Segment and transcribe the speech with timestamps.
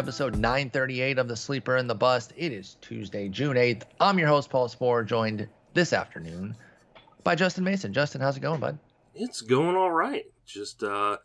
[0.00, 2.32] episode 938 of The Sleeper and the Bust.
[2.34, 3.82] It is Tuesday, June 8th.
[4.00, 6.56] I'm your host, Paul Sporer, joined this afternoon
[7.22, 7.92] by Justin Mason.
[7.92, 8.78] Justin, how's it going, bud?
[9.14, 10.24] It's going all right.
[10.46, 11.18] Just uh,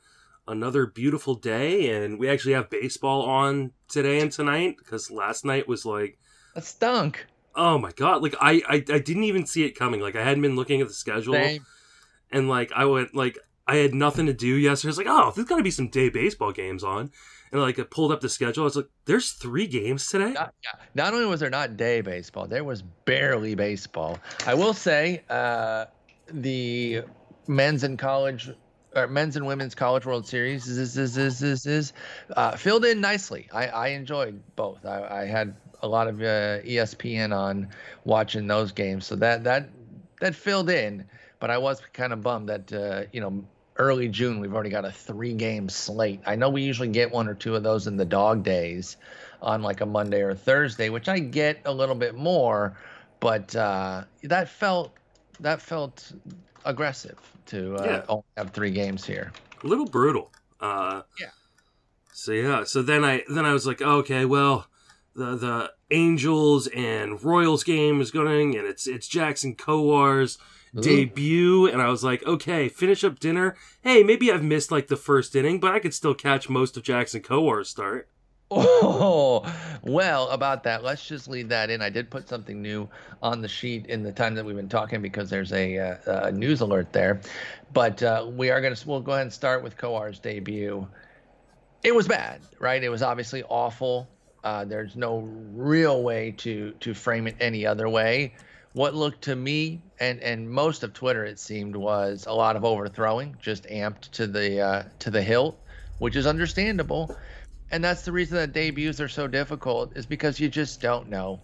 [0.45, 5.69] another beautiful day, and we actually have baseball on today and tonight because last night
[5.69, 6.19] was like,
[6.53, 7.27] That stunk.
[7.55, 8.21] oh my god!
[8.23, 10.01] Like I, I, I didn't even see it coming.
[10.01, 11.65] Like I hadn't been looking at the schedule, Same.
[12.29, 14.89] and like I went like I had nothing to do yesterday.
[14.89, 17.11] I was like, oh, there's got to be some day baseball games on,
[17.55, 18.63] and like I pulled up the schedule.
[18.63, 20.31] I was like, there's three games today.
[20.31, 20.53] Not.
[20.93, 24.19] Not only was there not day baseball, there was barely baseball.
[24.45, 25.85] I will say, uh,
[26.27, 27.03] the
[27.47, 28.51] men's and college,
[28.93, 31.93] or men's and women's college World Series is is is is, is
[32.35, 33.47] uh, filled in nicely.
[33.53, 34.85] I, I enjoyed both.
[34.85, 37.69] I, I had a lot of uh, ESPN on
[38.03, 39.69] watching those games, so that that
[40.19, 41.05] that filled in.
[41.39, 43.45] But I was kind of bummed that uh, you know
[43.77, 46.21] early June we've already got a three game slate.
[46.25, 48.97] I know we usually get one or two of those in the dog days
[49.41, 52.77] on like a Monday or Thursday, which I get a little bit more,
[53.19, 54.93] but uh, that felt
[55.39, 56.11] that felt
[56.63, 58.05] aggressive to uh, Yeah.
[58.09, 59.31] only have three games here.
[59.63, 60.31] a little brutal.
[60.59, 61.27] Uh, Yeah.
[62.13, 64.67] So yeah, so then I then I was like, okay, well,
[65.15, 70.37] the the Angels and Royals game is going, and it's it's Jackson Kowar's
[70.77, 70.81] Ooh.
[70.81, 73.55] debut, and I was like, okay, finish up dinner.
[73.81, 76.83] Hey, maybe I've missed like the first inning, but I could still catch most of
[76.83, 78.09] Jackson Kowar's start.
[78.51, 79.43] Oh,
[79.81, 81.81] well, about that, let's just leave that in.
[81.81, 82.87] I did put something new
[83.21, 86.31] on the sheet in the time that we've been talking because there's a, uh, a
[86.31, 87.21] news alert there.
[87.73, 90.87] But uh, we are going to, we'll go ahead and start with Kowar's debut.
[91.83, 92.83] It was bad, right?
[92.83, 94.07] It was obviously awful.
[94.43, 98.35] Uh, there's no real way to to frame it any other way.
[98.75, 102.63] What looked to me and and most of Twitter, it seemed, was a lot of
[102.63, 105.57] overthrowing, just amped to the uh, to the hilt,
[105.97, 107.17] which is understandable
[107.71, 111.41] and that's the reason that debuts are so difficult is because you just don't know.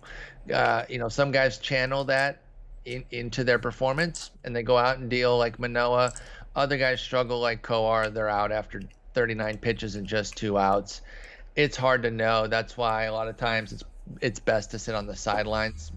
[0.54, 2.42] Uh, you know, some guys channel that
[2.86, 6.14] in, into their performance and they go out and deal like Manoah.
[6.56, 8.14] Other guys struggle like Kowar.
[8.14, 8.82] They're out after
[9.14, 11.02] 39 pitches and just two outs.
[11.56, 12.48] It's hard to know.
[12.48, 13.84] That's why a lot of times it's
[14.22, 15.92] it's best to sit on the sidelines.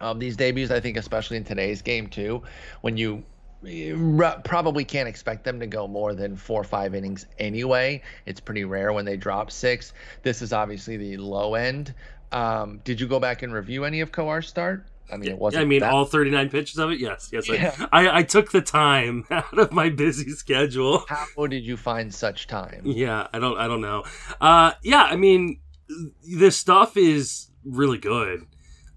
[0.00, 2.42] Um, these debuts, I think, especially in today's game too,
[2.82, 3.24] when you
[3.62, 8.02] you probably can't expect them to go more than four or five innings anyway.
[8.26, 9.92] It's pretty rare when they drop six.
[10.22, 11.94] This is obviously the low end.
[12.32, 14.86] Um, did you go back and review any of Kowar's start?
[15.10, 15.62] I mean, it wasn't.
[15.62, 17.00] I mean, that- all 39 pitches of it.
[17.00, 17.48] Yes, yes.
[17.48, 17.86] I- Yeah.
[17.92, 21.04] I, I took the time out of my busy schedule.
[21.08, 22.82] How did you find such time?
[22.84, 24.04] Yeah, I don't I don't know.
[24.40, 25.60] Uh yeah, I mean
[26.28, 28.46] this stuff is really good.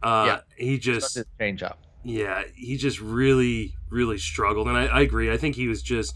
[0.01, 0.41] Uh Yeah.
[0.65, 1.79] he just change up.
[2.03, 5.31] yeah, he just really really struggled and I, I agree.
[5.31, 6.15] I think he was just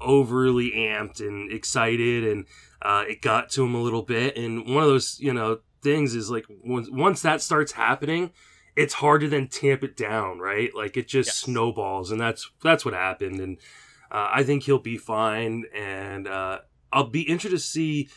[0.00, 2.46] overly amped and excited and
[2.82, 6.14] uh it got to him a little bit and one of those, you know, things
[6.14, 8.30] is like once once that starts happening,
[8.76, 10.70] it's hard to then tamp it down, right?
[10.74, 11.36] Like it just Yes.
[11.36, 13.58] snowballs and that's that's what happened and
[14.10, 18.08] uh, I think he'll be fine, and uh, I'll be interested to see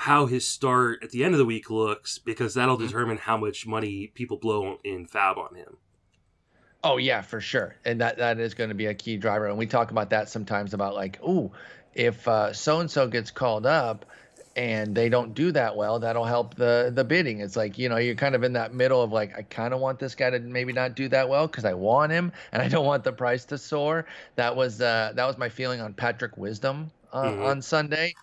[0.00, 2.86] how his start at the end of the week looks because that'll Mhm.
[2.88, 5.76] determine how much money people blow in FAAB on him.
[6.84, 9.46] Oh yeah, for sure, and that that is going to be a key driver.
[9.46, 11.52] And we talk about that sometimes about like, oh,
[11.94, 14.04] if so and so gets called up
[14.54, 17.40] and they don't do that well, that'll help the the bidding.
[17.40, 19.80] It's like you know you're kind of in that middle of like I kind of
[19.80, 22.68] want this guy to maybe not do that well because I want him and I
[22.68, 24.06] don't want the price to soar.
[24.36, 27.42] That was uh, that was my feeling on Patrick Wisdom uh, Mhm.
[27.42, 28.14] on Sunday,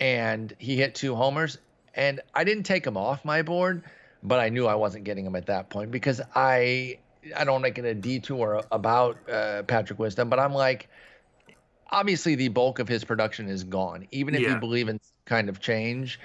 [0.00, 1.58] and he hit two homers,
[1.94, 3.82] and I didn't take him off my board,
[4.22, 6.98] but I knew I wasn't getting him at that point because I
[7.36, 10.88] I don't make it a detour about uh, Patrick Wisdom, but I'm like,
[11.90, 14.06] obviously the bulk of his production is gone.
[14.10, 16.20] Even if you believe in kind of change,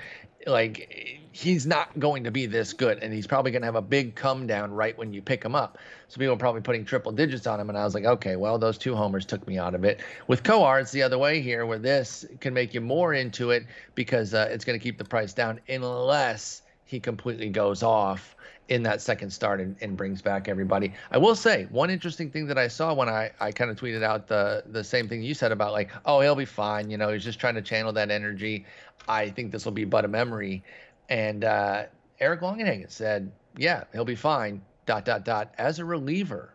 [0.47, 3.81] like he's not going to be this good, and he's probably going to have a
[3.81, 5.77] big come down right when you pick him up.
[6.07, 8.57] So people are probably putting triple digits on him, and I was like, okay, well
[8.57, 10.01] those two homers took me out of it.
[10.27, 13.65] With Kowar, it's the other way here, where this can make you more into it
[13.95, 18.35] because uh, it's going to keep the price down unless he completely goes off
[18.69, 20.93] in that second start and, and brings back everybody.
[21.11, 24.03] I will say one interesting thing that I saw when I, I kind of tweeted
[24.03, 26.89] out the the same thing you said about like, oh, he'll be fine.
[26.89, 28.65] You know, he's just trying to channel that energy.
[29.07, 30.63] I think this will be but a memory.
[31.09, 31.85] And uh,
[32.19, 34.61] Eric Longenhagen said, yeah, he'll be fine.
[34.85, 35.53] Dot dot dot.
[35.57, 36.53] As a reliever,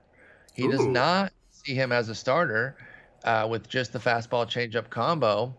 [0.55, 2.77] he does not see him as a starter
[3.25, 5.55] uh, with just the fastball changeup combo.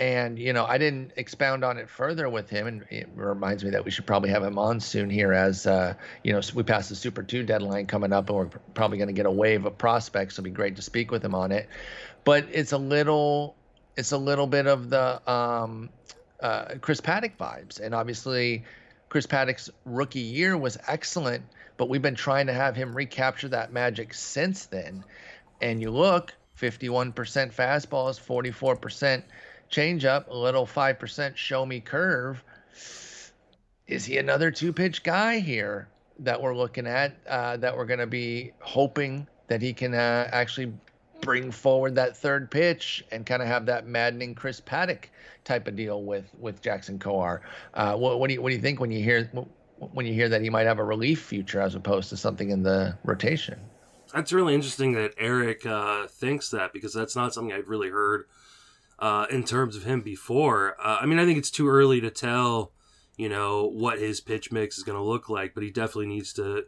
[0.00, 3.70] And you know, I didn't expound on it further with him, and it reminds me
[3.70, 5.92] that we should probably have him on soon here, as uh,
[6.24, 9.14] you know, we passed the Super Two deadline coming up, and we're probably going to
[9.14, 10.36] get a wave of prospects.
[10.36, 11.68] So it'll be great to speak with him on it.
[12.24, 13.54] But it's a little,
[13.94, 15.90] it's a little bit of the um,
[16.40, 17.78] uh, Chris Paddack vibes.
[17.78, 18.64] And obviously,
[19.10, 21.44] Chris Paddack's rookie year was excellent,
[21.76, 25.04] but we've been trying to have him recapture that magic since then.
[25.60, 27.12] And you look, 51%
[27.52, 29.22] fastballs, 44%
[29.70, 32.42] changeup, a little 5% show me curve.
[33.86, 35.88] Is he another two pitch guy here
[36.20, 40.28] that we're looking at uh, that we're going to be hoping that he can uh,
[40.32, 40.72] actually
[41.20, 45.04] bring forward that third pitch and kind of have that maddening Chris Paddack
[45.44, 47.40] type of deal with with Jackson Kowar.
[47.74, 49.28] Uh, what, what, do you what do you think when you hear
[49.92, 52.62] when you hear that he might have a relief future as opposed to something in
[52.62, 53.58] the rotation?
[54.14, 58.24] That's really interesting that Eric uh, thinks that because that's not something I've really heard
[59.00, 60.76] uh, in terms of him before.
[60.78, 62.72] Uh, I mean, I think it's too early to tell,
[63.16, 66.32] you know, what his pitch mix is going to look like, but he definitely needs
[66.34, 66.64] to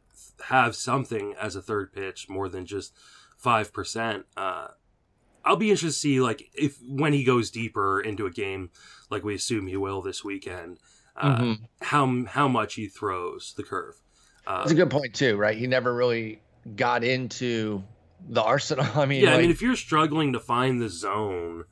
[0.47, 2.95] have something as a third pitch more than just
[3.37, 4.25] five percent.
[4.37, 4.69] Uh,
[5.45, 8.71] I'll be interested to see like if when he goes deeper into a game,
[9.11, 10.79] like we assume he will this weekend,
[11.17, 11.65] uh, mm-hmm.
[11.83, 14.01] how how much he throws the curve.
[14.47, 15.57] Uh, That's a good point too, right?
[15.57, 16.41] He never really
[16.77, 17.83] got into
[18.29, 18.87] the arsenal.
[18.95, 21.65] I mean, yeah, like, I mean, if you're struggling to find the zone,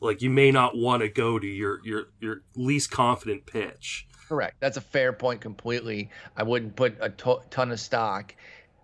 [0.00, 4.06] like you may not want to go to your your your least confident pitch.
[4.28, 4.56] Correct.
[4.60, 6.10] That's a fair point completely.
[6.36, 8.34] I wouldn't put a to- ton of stock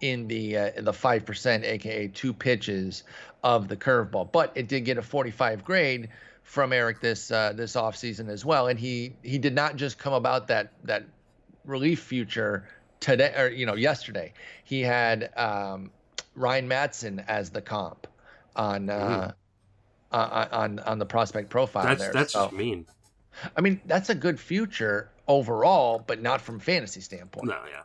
[0.00, 3.04] in the uh, the five percent, aka two pitches
[3.42, 6.08] of the curveball, but it did get a 45 grade
[6.42, 10.12] from Eric this uh, this offseason as well, and he he did not just come
[10.12, 11.04] about that that
[11.64, 12.68] relief future
[13.00, 14.32] today or you know yesterday.
[14.64, 15.90] He had um,
[16.34, 18.06] Ryan Madson as the comp
[18.56, 19.32] on uh,
[20.14, 21.84] on on the prospect profile.
[21.84, 22.12] That's there.
[22.12, 22.86] that's so, mean.
[23.56, 27.46] I mean, that's a good future overall, but not from fantasy standpoint.
[27.46, 27.82] No, yeah.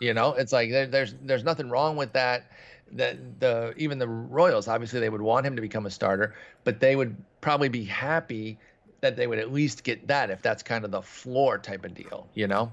[0.00, 2.50] You know, it's like there, there's there's nothing wrong with that.
[2.92, 6.34] That the even the Royals obviously they would want him to become a starter,
[6.64, 8.58] but they would probably be happy
[9.00, 11.94] that they would at least get that if that's kind of the floor type of
[11.94, 12.28] deal.
[12.34, 12.72] You know.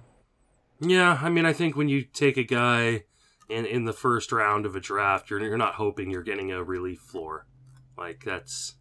[0.81, 3.03] Yeah, I mean, I think when you take a guy
[3.47, 6.63] in in the first round of a draft, you're you're not hoping you're getting a
[6.63, 7.45] relief floor.
[7.97, 8.75] Like that's.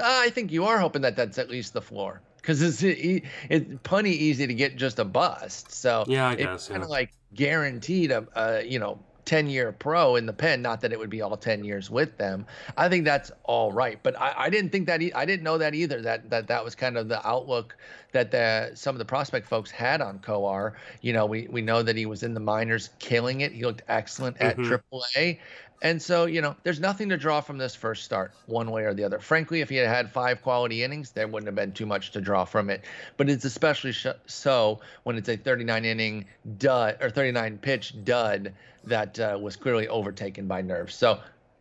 [0.00, 3.66] Ah, I think you are hoping that that's at least the floor because it's it's
[3.82, 5.72] plenty easy to get just a bust.
[5.72, 6.92] So yeah, I guess it's kind of yeah.
[6.92, 8.98] like guaranteed a, a you know
[9.28, 10.62] 10 year pro in the pen.
[10.62, 12.46] Not that it would be all 10 years with them.
[12.78, 14.02] I think that's all right.
[14.02, 16.64] But I, I didn't think that, e- I didn't know that either, that, that that
[16.64, 17.76] was kind of the outlook
[18.12, 20.76] that the, some of the prospect folks had on Kowar.
[21.02, 23.52] You know, we, we know that he was in the minors killing it.
[23.52, 24.96] He looked excellent at mm-hmm.
[24.96, 25.40] AAA.
[25.80, 28.94] And so, you know, there's nothing to draw from this first start, one way or
[28.94, 29.20] the other.
[29.20, 32.20] Frankly, if he had had five quality innings, there wouldn't have been too much to
[32.20, 32.84] draw from it.
[33.16, 36.24] But it's especially sh- so when it's a 39 inning
[36.58, 38.54] dud or 39 pitch dud
[38.84, 40.94] that uh, was clearly overtaken by nerves.
[40.94, 41.20] So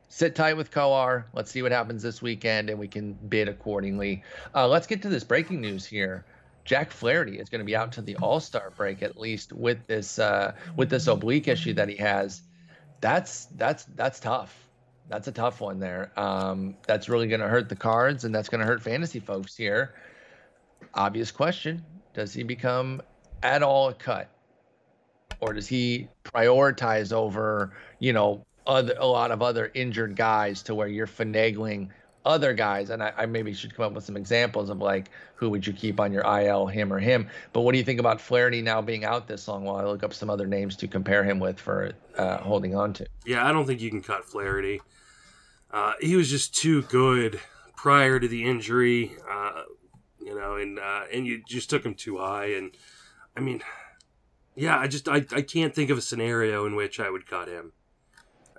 [0.09, 1.25] sit tight with Kowar.
[1.33, 4.23] Let's see what happens this weekend, and we can bid accordingly.
[4.55, 6.25] Uh, let's get to this breaking news here.
[6.65, 9.85] Jack Flaherty is going to be out to the All Star break at least with
[9.87, 12.41] this uh, with this oblique issue that he has
[13.01, 14.55] that's that's that's tough.
[15.09, 16.11] That's a tough one there.
[16.17, 19.55] Um, that's really going to hurt the cards, and that's going to hurt fantasy folks
[19.55, 19.95] here.
[20.93, 21.83] Obvious question:
[22.13, 23.01] Does he become
[23.43, 24.29] at all a cut,
[25.39, 30.75] or does he prioritize over you know other a lot of other injured guys to
[30.75, 31.89] where you're finagling
[32.27, 35.50] other guys, and I, I, maybe should come up with some examples of like who
[35.50, 37.27] would you keep on your IL, him or him.
[37.53, 39.63] But what do you think about Flaherty now being out this long?
[39.63, 42.93] While I look up some other names to compare him with for uh, holding on
[42.93, 43.07] to.
[43.25, 44.81] Yeah, I don't think you can cut Flaherty.
[45.72, 47.39] Uh, he was just too good
[47.75, 49.63] prior to the injury, uh,
[50.19, 52.48] you know, and uh, and you just took him too high.
[52.48, 52.72] And
[53.36, 53.62] I mean,
[54.55, 57.48] yeah, I just I, I can't think of a scenario in which I would cut
[57.48, 57.72] him.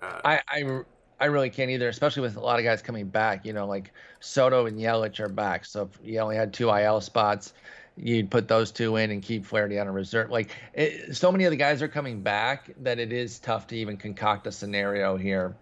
[0.00, 0.82] Uh, I, I
[1.20, 3.44] I really can't either, especially with a lot of guys coming back.
[3.44, 5.64] You know, like Soto and Yelich are back.
[5.64, 7.52] So if you only had two IL spots,
[7.96, 10.30] you'd put those two in and keep Flaherty on a reserve.
[10.30, 13.76] Like it, so many of the guys are coming back that it is tough to
[13.76, 15.56] even concoct a scenario here.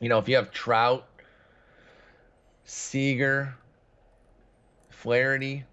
[0.00, 1.06] You know, if you have Trout,
[2.64, 3.54] Seager,
[4.90, 5.64] Flaherty,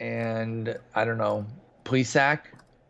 [0.00, 1.46] and I don't know,
[1.84, 2.40] Plesac.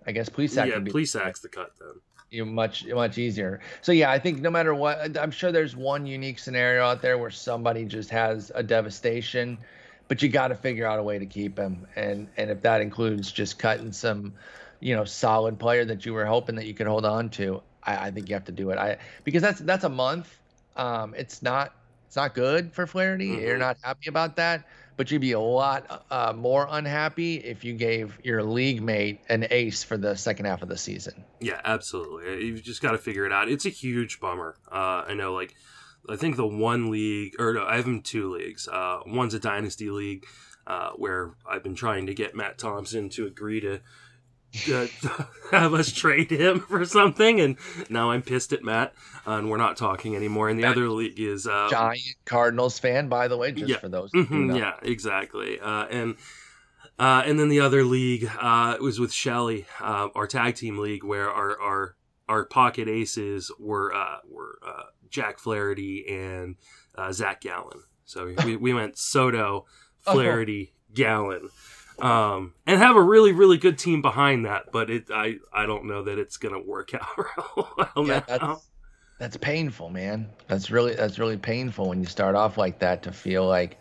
[0.06, 0.68] I guess Plesac.
[0.68, 2.00] Yeah, Plesac's the cut then
[2.34, 3.60] you much much easier.
[3.80, 7.16] So yeah, I think no matter what, I'm sure there's one unique scenario out there
[7.16, 9.58] where somebody just has a devastation,
[10.08, 12.80] but you got to figure out a way to keep him, and and if that
[12.80, 14.34] includes just cutting some,
[14.80, 18.08] you know, solid player that you were hoping that you could hold on to, I,
[18.08, 18.78] I think you have to do it.
[18.78, 20.38] I because that's that's a month.
[20.76, 21.72] Um, it's not
[22.06, 23.30] it's not good for Flaherty.
[23.30, 23.40] Mm-hmm.
[23.40, 27.74] You're not happy about that but you'd be a lot uh, more unhappy if you
[27.74, 31.24] gave your league mate an ace for the second half of the season.
[31.40, 32.46] Yeah, absolutely.
[32.46, 33.48] You've just got to figure it out.
[33.48, 34.56] It's a huge bummer.
[34.70, 35.54] Uh, I know, like,
[36.08, 38.68] I think the one league, or no, I have two leagues.
[38.68, 40.26] Uh, one's a dynasty league.
[40.66, 43.80] uh, where I've been trying to get Matt Thompson to agree to
[44.73, 44.87] uh,
[45.50, 47.56] have us trade him for something, and
[47.88, 48.94] now I'm pissed at Matt,
[49.26, 50.49] uh, and we're not talking anymore.
[50.49, 53.78] And the Matt, other league is uh, giant Cardinals fan, by the way, just yeah,
[53.78, 54.11] for those.
[54.12, 55.58] Mm-hmm, yeah, exactly.
[55.61, 56.16] Uh, and
[56.99, 61.30] uh, and then the other league uh, was with Shelly, our tag team league, where
[61.30, 61.96] our our
[62.28, 66.56] our pocket aces were uh, were uh, Jack Flaherty and
[66.94, 67.82] uh, Zach Gallen.
[68.04, 69.66] So we, we went Soto,
[70.06, 70.12] oh.
[70.12, 70.92] Flaherty, oh.
[70.94, 71.49] Gallen,
[72.00, 74.72] um, and have a really really good team behind that.
[74.72, 78.68] But it I I don't know that it's gonna work out well yeah, That's,
[79.18, 80.28] that's painful, man.
[80.48, 83.78] That's really that's really painful when you start off like that to feel like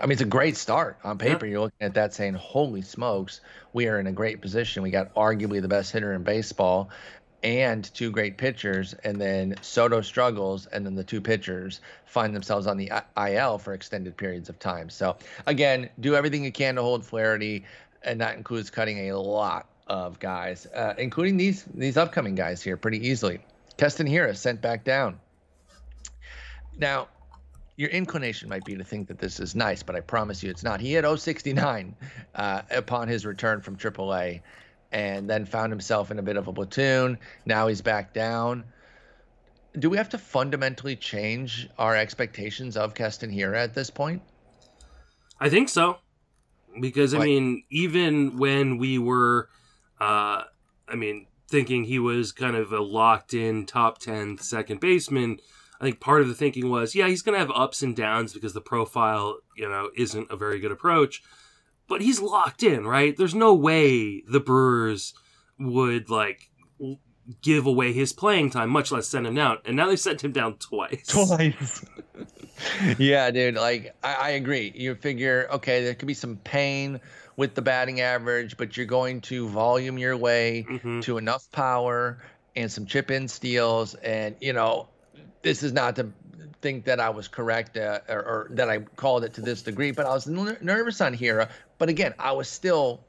[0.00, 1.44] I mean, it's a great start on paper.
[1.44, 1.52] Yeah.
[1.52, 3.40] You're looking at that saying, "Holy smokes,
[3.72, 4.82] we are in a great position.
[4.82, 6.90] We got arguably the best hitter in baseball,
[7.42, 12.66] and two great pitchers." And then Soto struggles, and then the two pitchers find themselves
[12.66, 14.90] on the IL for extended periods of time.
[14.90, 15.16] So
[15.46, 17.64] again, do everything you can to hold Flaherty,
[18.02, 22.76] and that includes cutting a lot of guys, uh, including these these upcoming guys here,
[22.76, 23.40] pretty easily.
[23.76, 25.20] Keston Hiura sent back down.
[26.76, 27.08] Now,
[27.76, 30.64] your inclination might be to think that this is nice, but I promise you it's
[30.64, 30.80] not.
[30.80, 31.94] He had 069
[32.34, 34.40] uh, upon his return from AAA
[34.92, 37.18] and then found himself in a bit of a platoon.
[37.44, 38.64] Now he's back down.
[39.78, 44.22] Do we have to fundamentally change our expectations of Keston Hiura at this point?
[45.40, 45.98] I think so.
[46.80, 49.48] Because, I mean, even when we were,
[50.00, 50.44] uh,
[50.88, 55.38] I mean, thinking he was kind of a locked in top 10 second baseman–
[55.80, 58.32] I think part of the thinking was, yeah, he's going to have ups and downs
[58.32, 61.22] because the profile, you know, isn't a very good approach.
[61.88, 63.16] But he's locked in, right?
[63.16, 65.14] There's no way the Brewers
[65.58, 66.50] would like
[67.42, 69.58] give away his playing time, much less send him down.
[69.64, 71.06] And now they sent him down twice.
[71.08, 71.84] Twice.
[72.98, 73.54] yeah, dude.
[73.54, 74.72] Like I, I, agree.
[74.74, 77.00] You figure, okay, there could be some pain
[77.36, 81.00] with the batting average, but you're going to volume your way mm-hmm.
[81.00, 82.18] to enough power
[82.56, 84.88] and some chip in steals, and you know
[85.42, 86.10] this is not to
[86.60, 89.90] think that I was correct uh, or, or, that I called it to this degree,
[89.90, 91.48] but I was n- nervous on Hiura.
[91.78, 93.00] But again, I was still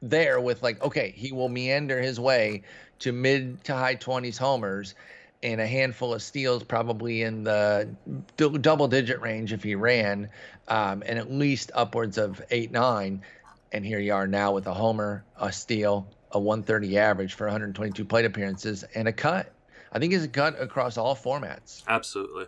[0.00, 2.62] there with like, okay, he will meander his way
[3.00, 4.94] to mid to high 20s homers
[5.42, 7.88] and a handful of steals, probably in the
[8.36, 10.30] d- double digit range if he ran,
[10.68, 13.22] um, and at least upwards of eight, nine.
[13.70, 18.04] And here you are now with a homer, a steal, a 130 average for 122
[18.06, 19.52] plate appearances, and a cut.
[19.92, 21.82] I think he's a cut across all formats.
[21.86, 22.46] Absolutely.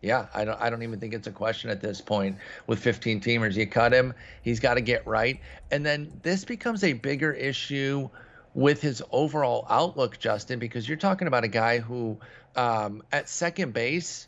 [0.00, 0.60] Yeah, I don't.
[0.60, 2.38] I don't even think it's a question at this point.
[2.68, 4.14] With 15 teamers, you cut him.
[4.42, 5.40] He's got to get right,
[5.70, 8.08] and then this becomes a bigger issue
[8.54, 12.18] with his overall outlook, Justin, because you're talking about a guy who,
[12.56, 14.26] um, at second base,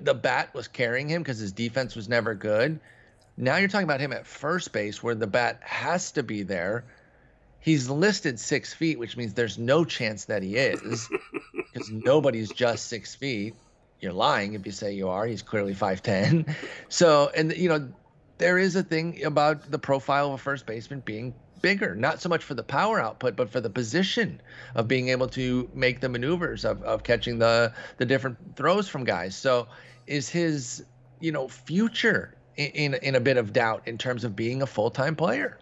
[0.00, 2.80] the bat was carrying him because his defense was never good.
[3.36, 6.84] Now you're talking about him at first base, where the bat has to be there.
[7.60, 11.08] He's listed six feet, which means there's no chance that he is.
[11.72, 13.54] because nobody's just six feet.
[14.02, 15.26] You're lying if you say you are.
[15.26, 16.54] He's clearly 5'10.
[16.88, 17.88] So, and, you know,
[18.36, 21.32] there is a thing about the profile of a first baseman being
[21.62, 24.42] bigger, not so much for the power output, but for the position
[24.74, 29.04] of being able to make the maneuvers of, of catching the, the different throws from
[29.04, 29.34] guys.
[29.36, 29.68] So,
[30.06, 30.84] is his,
[31.20, 34.90] you know, future in, in, a bit of doubt in terms of being a full
[34.90, 35.58] time player?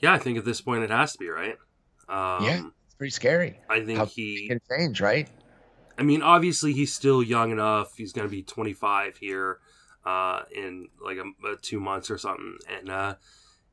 [0.00, 1.56] Yeah, I think at this point it has to be, right?
[2.08, 3.58] Um, yeah it's pretty scary.
[3.68, 5.28] I think How he can change, right?
[5.98, 7.96] I mean, obviously he's still young enough.
[7.96, 9.60] He's going to be 25 here
[10.04, 13.14] uh, in like a, a two months or something, and uh,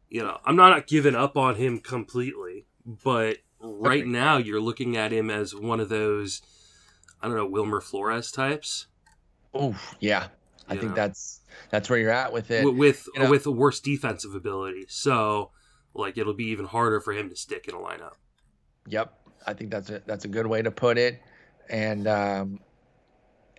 [0.09, 4.09] you know, I'm not giving up on him completely, but right okay.
[4.09, 6.41] now you're looking at him as one of those,
[7.21, 8.87] I don't know, Wilmer Flores types.
[9.53, 10.27] Oh yeah,
[10.67, 10.95] I you think know?
[10.95, 12.65] that's that's where you're at with it.
[12.65, 13.29] With with, you know?
[13.29, 15.51] with a worse defensive ability, so
[15.93, 18.13] like it'll be even harder for him to stick in a lineup.
[18.87, 19.13] Yep,
[19.45, 21.21] I think that's a that's a good way to put it,
[21.69, 22.59] and um,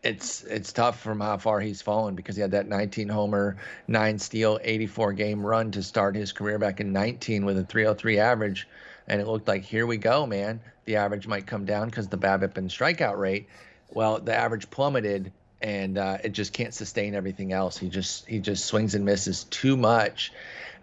[0.04, 3.56] it's it's tough from how far he's fallen because he had that 19 homer,
[3.88, 8.18] nine steal, 84 game run to start his career back in 19 with a 303
[8.18, 8.68] average,
[9.08, 10.60] and it looked like here we go, man.
[10.84, 13.48] The average might come down because the BABIP and strikeout rate.
[13.90, 15.32] Well, the average plummeted,
[15.62, 17.78] and uh, it just can't sustain everything else.
[17.78, 20.32] He just he just swings and misses too much,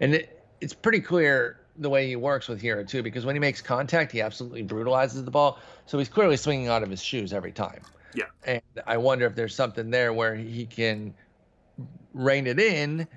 [0.00, 3.40] and it, it's pretty clear the way he works with Hiura too, because when he
[3.40, 5.58] makes contact, he absolutely brutalizes the ball.
[5.86, 7.82] So he's clearly swinging out of his shoes every time.
[8.14, 8.26] Yeah.
[8.44, 11.14] And I wonder if there's something there where he can
[12.12, 13.08] rein it in,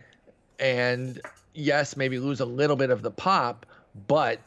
[0.60, 1.20] and
[1.54, 3.66] yes, maybe lose a little bit of the pop,
[4.08, 4.40] but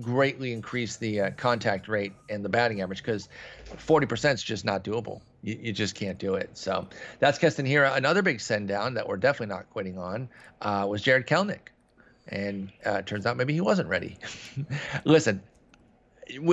[0.00, 3.28] greatly increase the uh, contact rate and the batting average because
[3.76, 6.50] 40% is just not doable You, you just can't do it.
[6.54, 7.96] So that's Keston Hiura.
[7.96, 10.28] Another big send down that we're definitely not quitting on
[10.60, 11.68] uh, was Jarred Kelenic.
[12.28, 14.16] And uh, turns out maybe he wasn't ready.
[15.04, 15.42] Listen,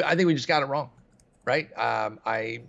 [0.05, 0.89] I think we just got it wrong,
[1.45, 1.69] right?
[1.77, 2.61] Um, I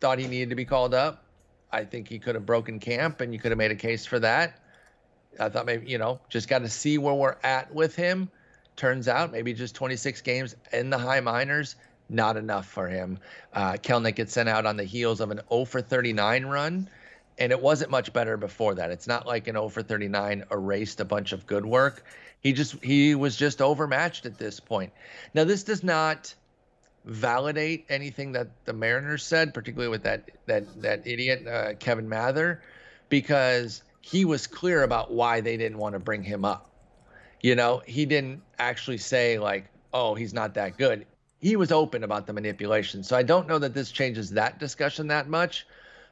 [0.00, 1.24] thought he needed to be called up.
[1.70, 4.18] I think he could have broken camp and you could have made a case for
[4.20, 4.60] that.
[5.38, 8.30] I thought maybe, you know, just got to see where we're at with him.
[8.76, 11.76] Turns out maybe just 26 games in the high minors
[12.08, 13.18] not enough for him.
[13.52, 16.88] Uh, Kelenic gets sent out on the heels of an 0 for 39 run,
[17.38, 18.90] and it wasn't much better before that.
[18.90, 22.04] It's not like an 0 for 39 erased a bunch of good work.
[22.40, 24.92] He just he was just overmatched at this point.
[25.34, 26.34] Now this does not
[27.04, 32.62] validate anything that the Mariners said, particularly with that that that idiot uh, Kevin Mather,
[33.08, 36.70] because he was clear about why they didn't want to bring him up.
[37.40, 41.06] You know, he didn't actually say like, "Oh, he's not that good."
[41.40, 43.02] he was open about the manipulation.
[43.02, 45.66] So I don't know that this changes that discussion that much.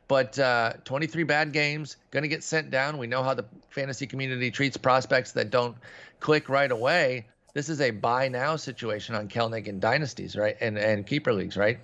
[0.08, 2.98] But uh, 23 bad games, going to get sent down.
[2.98, 5.76] We know how the fantasy community treats prospects that don't
[6.20, 7.26] click right away.
[7.54, 10.56] This is a buy now situation on Kelenic and dynasties, right?
[10.60, 11.78] And and keeper leagues, right?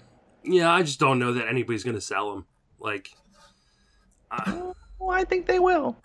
[0.44, 2.44] Yeah, I just don't know that anybody's going to sell him.
[2.78, 3.10] Like,
[4.30, 5.96] I, well, I think they will.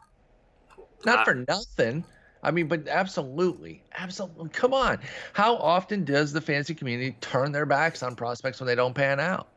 [1.06, 2.04] Not for nothing.
[2.44, 4.50] I mean, but absolutely, absolutely.
[4.50, 5.00] Come on.
[5.34, 9.20] How often does the fantasy community turn their backs on prospects when they don't pan
[9.20, 9.48] out?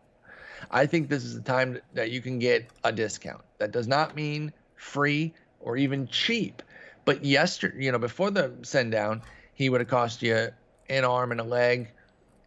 [0.70, 3.42] I think this is the time that you can get a discount.
[3.58, 6.62] That does not mean free or even cheap.
[7.04, 9.22] But yesterday, you know, before the send down,
[9.54, 10.48] he would have cost you
[10.88, 11.90] an arm and a leg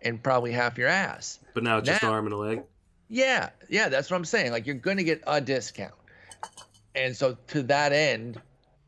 [0.02, 1.40] and probably half your ass.
[1.54, 2.64] But now it's just now, arm and a leg.
[3.10, 4.52] Yeah, yeah, that's what I'm saying.
[4.52, 5.94] Like you're going to get a discount.
[6.96, 8.42] And so to that end,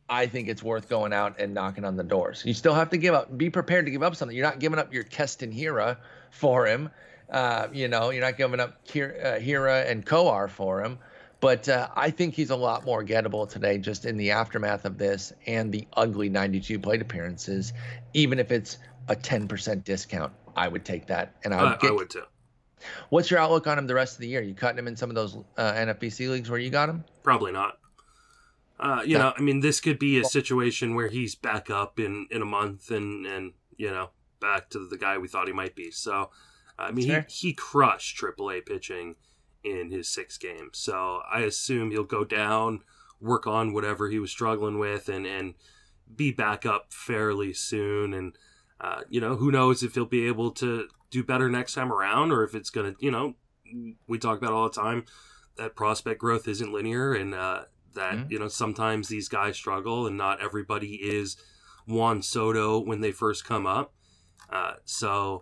[0.08, 2.44] I think it's worth going out and knocking on the doors.
[2.46, 3.36] You still have to give up.
[3.36, 4.36] Be prepared to give up something.
[4.36, 5.97] You're not giving up your Keston Hiura
[6.32, 6.89] for him.
[7.29, 10.99] Uh, you know, you're not giving up Hiura uh, and Kowar for him.
[11.41, 14.97] But uh, I think he's a lot more gettable today, just in the aftermath of
[14.97, 17.73] this and the ugly 92 plate appearances.
[18.13, 21.35] Even if it's a 10% discount, I would take that.
[21.43, 22.23] And I would, get, I would too.
[23.09, 24.41] What's your outlook on him the rest of the year?
[24.41, 27.03] You cutting him in some of those uh, NFBC leagues where you got him?
[27.23, 27.77] Probably not.
[28.79, 32.27] Uh, you know, I mean, this could be a situation where he's back up in
[32.29, 34.09] in a month and and you know
[34.41, 35.91] back to the guy we thought he might be.
[35.91, 36.29] So,
[36.77, 39.15] I mean, he, he crushed AAA pitching
[39.63, 40.77] in his six games.
[40.77, 42.81] So I assume he'll go down,
[43.19, 45.55] work on whatever he was struggling with, and and
[46.15, 48.13] be back up fairly soon.
[48.13, 48.38] And
[48.79, 52.31] uh, you know, who knows if he'll be able to do better next time around,
[52.31, 53.35] or if it's gonna, you know,
[54.07, 55.05] we talk about all the time
[55.57, 57.63] that prospect growth isn't linear, and uh,
[57.95, 58.31] that mm-hmm.
[58.31, 61.38] you know sometimes these guys struggle and not everybody is
[61.88, 63.93] Juan Soto when they first come up.
[64.49, 65.41] Uh, so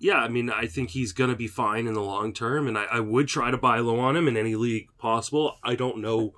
[0.00, 2.84] yeah, I mean I think he's gonna be fine in the long term, and I,
[2.84, 5.58] I would try to buy low on him in any league possible.
[5.62, 6.32] I don't know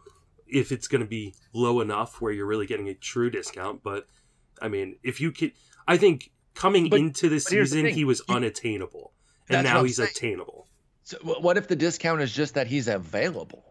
[0.49, 4.07] if it's gonna be low enough where you're really getting a true discount, but
[4.61, 5.53] I mean if you could,
[5.87, 9.13] I think coming but, into the season the he was unattainable,
[9.49, 10.11] and now he's saying.
[10.11, 10.67] attainable.
[11.05, 13.65] So what if the discount is just that he's available?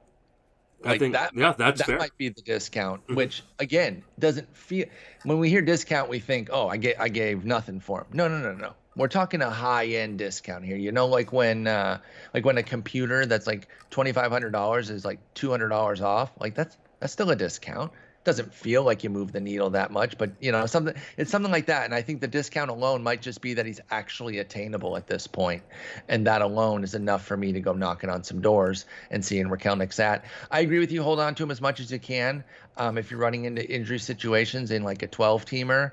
[0.83, 1.97] Like I think that, yeah, that's that fair.
[1.99, 3.15] might be the discount, mm-hmm.
[3.15, 4.87] which again doesn't feel.
[5.23, 8.07] When we hear discount, we think, oh, I get, I gave nothing for him.
[8.13, 8.73] No, no, no, no.
[8.95, 10.77] We're talking a high end discount here.
[10.77, 11.99] You know, like when, uh,
[12.33, 16.01] like when a computer that's like twenty five hundred dollars is like two hundred dollars
[16.01, 16.31] off.
[16.39, 17.91] Like that's that's still a discount
[18.23, 21.51] doesn't feel like you move the needle that much, but you know, something it's something
[21.51, 21.85] like that.
[21.85, 25.25] And I think the discount alone might just be that he's actually attainable at this
[25.25, 25.63] point,
[26.07, 29.49] and that alone is enough for me to go knocking on some doors and seeing
[29.49, 30.25] where Kelenic's at.
[30.51, 31.01] I agree with you.
[31.01, 32.43] Hold on to him as much as you can.
[32.77, 35.91] Um, if you're running into injury situations in like a 12 teamer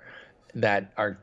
[0.55, 1.19] that are,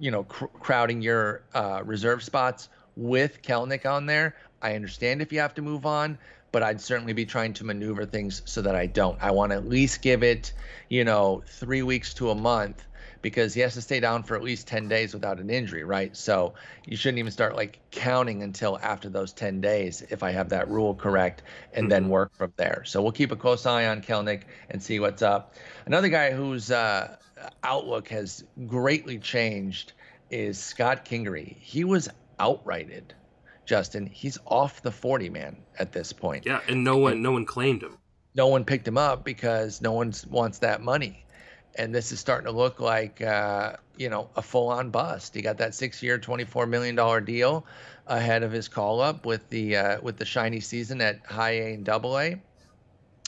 [0.00, 5.32] you know, cr- crowding your uh, reserve spots with Kelenic on there, I understand if
[5.32, 6.18] you have to move on
[6.56, 9.18] but I'd certainly be trying to maneuver things so that I don't.
[9.20, 10.54] I want to at least give it,
[10.88, 12.82] you know, three weeks to a month
[13.26, 16.16] because he has to stay down for at least 10 days without an injury, right?
[16.16, 16.54] So
[16.86, 20.70] you shouldn't even start like counting until after those 10 days if I have that
[20.70, 21.90] rule correct and mm-hmm.
[21.90, 22.84] then work from there.
[22.86, 25.54] So we'll keep a close eye on Kelenic and see what's up.
[25.86, 27.16] Another guy whose uh,
[27.64, 29.94] outlook has greatly changed
[30.30, 31.56] is Scott Kingery.
[31.56, 32.08] He was
[32.38, 33.10] outrighted
[33.64, 36.46] Justin, he's off the 40 man at this point.
[36.46, 37.98] Yeah, and no one and no one claimed him.
[38.36, 41.25] No one picked him up because no one wants that money.
[41.76, 45.34] And this is starting to look like uh, you know, a full on bust.
[45.34, 47.66] He got that 6-year, 24 million dollar deal
[48.06, 51.74] ahead of his call up with the uh, with the shiny season at high A
[51.74, 52.36] and double A.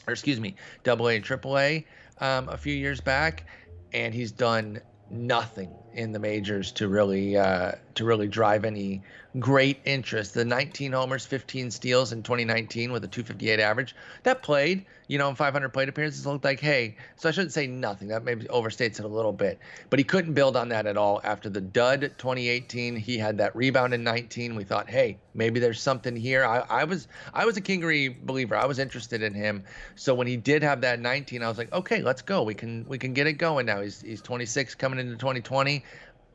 [0.07, 1.87] Or excuse me, double A and triple A
[2.21, 3.45] um, a few years back
[3.93, 4.81] and he's done
[5.11, 9.03] nothing in the majors to really uh, to really drive any
[9.39, 10.35] great interest.
[10.35, 15.29] The 19 homers, 15 steals in 2019 with a 258 average that played, you know,
[15.29, 16.97] in 500 plate appearances looked like hey.
[17.17, 18.09] So I shouldn't say nothing.
[18.09, 19.59] That maybe overstates it a little bit,
[19.91, 22.97] but he couldn't build on that at all after the dud 2018.
[22.97, 24.55] He had that rebound in 19.
[24.55, 26.45] We thought, hey, maybe there's something here.
[26.45, 28.57] I, I was I was a Kingery believer.
[28.57, 29.65] I was interested in him.
[29.97, 32.43] So when he did have that 19, I was like, okay, let's go.
[32.43, 33.81] We can we can get it going now.
[33.81, 35.85] He's he's 26 coming into 2020.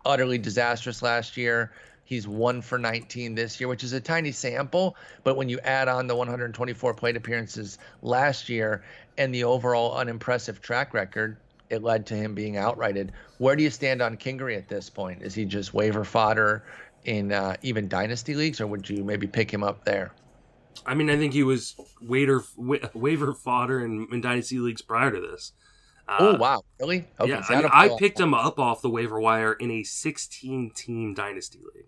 [0.05, 1.71] Utterly disastrous last year.
[2.05, 4.95] He's one for 19 this year, which is a tiny sample.
[5.23, 8.83] But when you add on the 124 plate appearances last year
[9.17, 11.37] and the overall unimpressive track record,
[11.69, 13.09] it led to him being outrighted.
[13.37, 15.23] Where do you stand on Kingery at this point?
[15.23, 16.63] Is he just waiver fodder
[17.05, 20.13] in uh, even dynasty leagues, or would you maybe pick him up there?
[20.85, 25.11] I mean, I think he was waiver wa- waiver fodder in, in dynasty leagues prior
[25.11, 25.53] to this.
[26.07, 27.07] Uh, oh wow, really?
[27.19, 29.83] Okay, yeah, so I, mean, I picked him up off the waiver wire in a
[29.83, 31.85] 16 team dynasty league.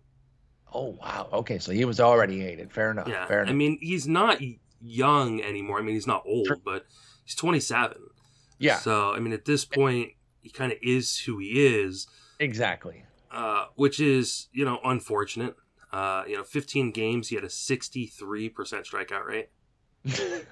[0.73, 1.29] Oh wow.
[1.31, 2.71] Okay, so he was already hated.
[2.71, 3.07] Fair enough.
[3.07, 3.25] Yeah.
[3.27, 3.51] Fair enough.
[3.51, 4.39] I mean, he's not
[4.81, 5.79] young anymore.
[5.79, 6.57] I mean, he's not old, sure.
[6.63, 6.85] but
[7.23, 7.97] he's 27.
[8.59, 8.77] Yeah.
[8.77, 12.07] So I mean, at this point, he kind of is who he is.
[12.39, 13.03] Exactly.
[13.31, 15.55] Uh, which is you know unfortunate.
[15.93, 18.11] Uh, you know, 15 games, he had a 63%
[18.51, 19.49] strikeout rate.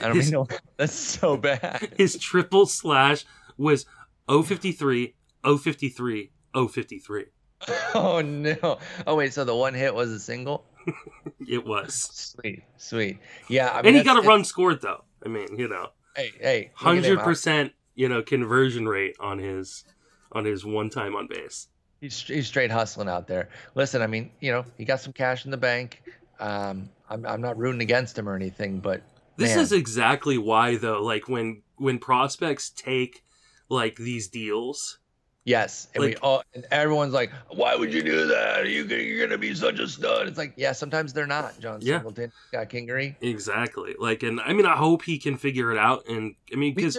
[0.00, 0.46] I don't his, know.
[0.76, 1.94] That's so bad.
[1.96, 3.24] His triple slash
[3.56, 3.86] was
[4.28, 7.24] 053, 053, 053.
[7.94, 8.78] oh no!
[9.06, 10.66] Oh wait, so the one hit was a single?
[11.48, 13.18] it was sweet, sweet.
[13.48, 15.04] Yeah, I mean, and he got a run scored though.
[15.24, 19.84] I mean, you know, hey, hey, hundred percent, you know, conversion rate on his
[20.32, 21.68] on his one time on base.
[22.00, 23.48] He's he's straight hustling out there.
[23.74, 26.02] Listen, I mean, you know, he got some cash in the bank.
[26.40, 29.02] Um, I'm I'm not rooting against him or anything, but
[29.36, 29.60] this man.
[29.60, 31.02] is exactly why though.
[31.02, 33.24] Like when when prospects take
[33.68, 34.98] like these deals
[35.44, 38.60] Yes, and like, we all and everyone's like, "Why would you do that?
[38.60, 41.60] Are you you're gonna be such a stud?" It's like, yeah, sometimes they're not.
[41.60, 41.98] John yeah.
[41.98, 43.16] Singleton got Kingery.
[43.20, 43.94] Exactly.
[43.98, 46.08] Like, and I mean, I hope he can figure it out.
[46.08, 46.96] And I mean, because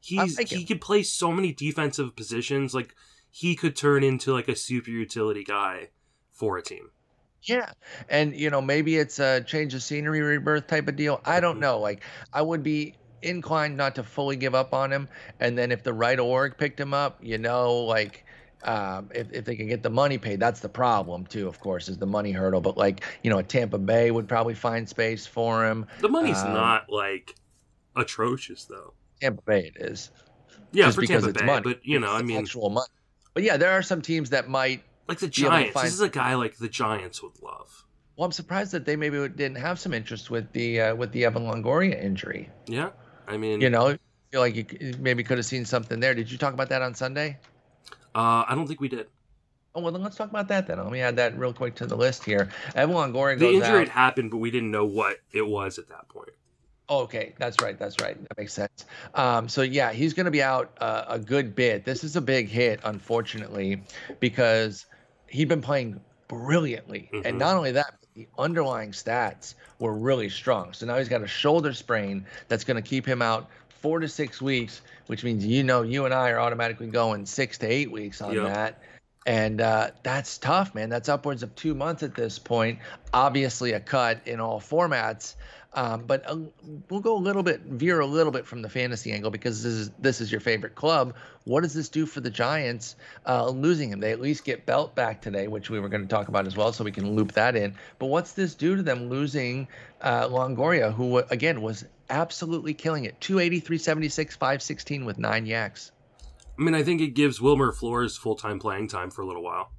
[0.00, 2.72] he's he could play so many defensive positions.
[2.72, 2.94] Like,
[3.32, 5.88] he could turn into like a super utility guy
[6.30, 6.90] for a team.
[7.42, 7.70] Yeah,
[8.08, 11.20] and you know, maybe it's a change of scenery, rebirth type of deal.
[11.24, 11.60] I don't mm-hmm.
[11.60, 11.78] know.
[11.78, 15.08] Like, I would be inclined not to fully give up on him.
[15.40, 18.24] And then if the right org picked him up, you know, like
[18.64, 21.88] um, if, if they can get the money paid, that's the problem too, of course,
[21.88, 22.60] is the money hurdle.
[22.60, 25.86] But like, you know, Tampa Bay would probably find space for him.
[26.00, 27.34] The money's um, not like
[27.96, 28.94] atrocious though.
[29.20, 30.10] Tampa Bay it is.
[30.72, 31.62] Yeah, Just for because Tampa it's Bay, money.
[31.62, 32.86] but you know, it's I mean, actual money.
[33.34, 35.72] But yeah, there are some teams that might like the Giants.
[35.72, 35.86] Find...
[35.86, 37.84] This is a guy like the Giants would love.
[38.16, 41.24] Well, I'm surprised that they maybe didn't have some interest with the uh, with the
[41.24, 42.50] Evan Longoria injury.
[42.66, 42.90] Yeah,
[43.26, 43.96] I mean, you know,
[44.30, 46.14] feel like you maybe could have seen something there.
[46.14, 47.38] Did you talk about that on Sunday?
[48.14, 49.06] Uh, I don't think we did.
[49.74, 50.78] Oh well, then let's talk about that then.
[50.78, 52.48] Let me add that real quick to the list here.
[52.74, 53.38] Evan Longoria.
[53.38, 53.78] The injury out.
[53.78, 56.30] had happened, but we didn't know what it was at that point.
[56.90, 57.78] okay, that's right.
[57.78, 58.20] That's right.
[58.20, 58.86] That makes sense.
[59.14, 61.84] Um, so yeah, he's going to be out uh, a good bit.
[61.84, 63.82] This is a big hit, unfortunately,
[64.20, 64.86] because
[65.28, 67.26] he'd been playing brilliantly, mm-hmm.
[67.26, 70.72] and not only that, the underlying stats were really strong.
[70.72, 74.08] So now he's got a shoulder sprain that's going to keep him out four to
[74.08, 77.90] six weeks, which means you know you and I are automatically going six to eight
[77.90, 78.46] weeks on yep.
[78.46, 78.82] that.
[79.28, 80.88] And uh, that's tough, man.
[80.88, 82.78] That's upwards of two months at this point.
[83.12, 85.34] Obviously, a cut in all formats.
[85.74, 86.38] Um, but uh,
[86.88, 89.72] we'll go a little bit, veer a little bit from the fantasy angle because this
[89.74, 91.14] is this is your favorite club.
[91.44, 94.00] What does this do for the Giants uh, losing him?
[94.00, 96.56] They at least get Belt back today, which we were going to talk about as
[96.56, 97.74] well, so we can loop that in.
[97.98, 99.68] But what's this do to them losing
[100.00, 105.92] uh, Longoria, who again was absolutely killing it, 280, 376, 516 with nine yaks.
[106.58, 109.42] I mean, I think it gives Wilmer Flores full time playing time for a little
[109.42, 109.72] while.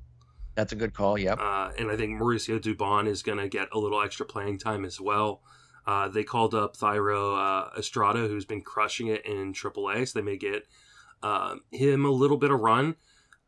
[0.55, 1.17] That's a good call.
[1.17, 1.39] Yep.
[1.39, 4.85] Uh, and I think Mauricio Dubon is going to get a little extra playing time
[4.85, 5.41] as well.
[5.85, 10.23] Uh, they called up Thairo uh, Estrada, who's been crushing it in AAA, so they
[10.23, 10.67] may get
[11.23, 12.95] uh, him a little bit of run.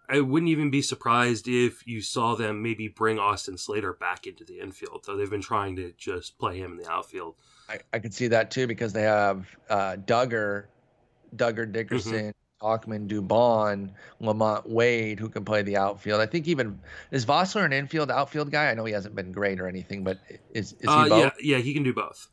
[0.09, 4.43] I wouldn't even be surprised if you saw them maybe bring Austin Slater back into
[4.43, 5.03] the infield.
[5.05, 7.35] though they've been trying to just play him in the outfield.
[7.69, 10.65] I, I could see that too because they have uh, Duggar,
[11.35, 13.07] Duggar Dickerson, mm-hmm.
[13.07, 13.89] Dubon,
[14.21, 16.21] LaMonte Wade, who can play the outfield.
[16.21, 16.79] I think even
[17.11, 18.69] is Vosler an infield outfield guy?
[18.69, 20.19] I know he hasn't been great or anything, but
[20.53, 21.33] is, is he uh, both?
[21.39, 22.27] Yeah, yeah, he can do both.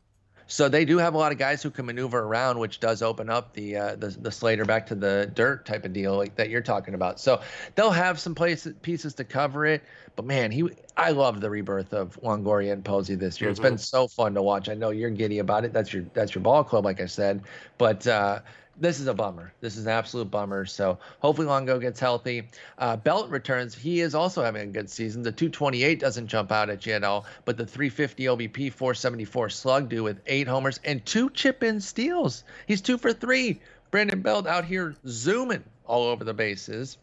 [0.50, 3.28] So they do have a lot of guys who can maneuver around, which does open
[3.28, 6.48] up the uh, the, the Slater back to the dirt type of deal like that
[6.48, 7.20] you're talking about.
[7.20, 7.42] So
[7.74, 9.82] they'll have some places pieces to cover it.
[10.16, 13.48] But man, he I love the rebirth of Longoria and Posey this year.
[13.48, 13.52] Mm-hmm.
[13.52, 14.70] It's been so fun to watch.
[14.70, 15.74] I know you're giddy about it.
[15.74, 17.42] That's your that's your ball club, like I said.
[17.76, 18.40] But uh,
[18.80, 19.52] this is a bummer.
[19.60, 20.64] This is an absolute bummer.
[20.64, 22.48] So hopefully Longo gets healthy.
[22.78, 23.74] Uh, Belt returns.
[23.74, 25.22] He is also having a good season.
[25.22, 29.88] The 228 doesn't jump out at you at all, but the 350 OBP 474 slug
[29.88, 32.44] do with eight homers and two chip in steals.
[32.66, 33.60] He's two for three.
[33.90, 36.98] Brandon Belt out here zooming all over the bases.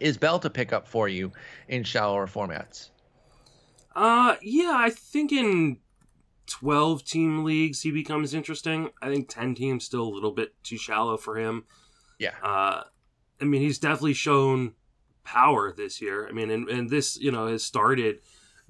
[0.00, 1.32] Is Belt a pickup for you
[1.68, 2.90] in shallower formats?
[3.94, 5.76] Uh, yeah, I think in
[6.52, 8.90] 12 team leagues he becomes interesting.
[9.00, 11.64] I think 10 teams still a little bit too shallow for him.
[12.18, 12.34] Yeah.
[12.42, 12.82] Uh,
[13.40, 14.74] I mean, he's definitely shown
[15.24, 16.28] power this year.
[16.28, 18.18] I mean, and, and this, you know, has started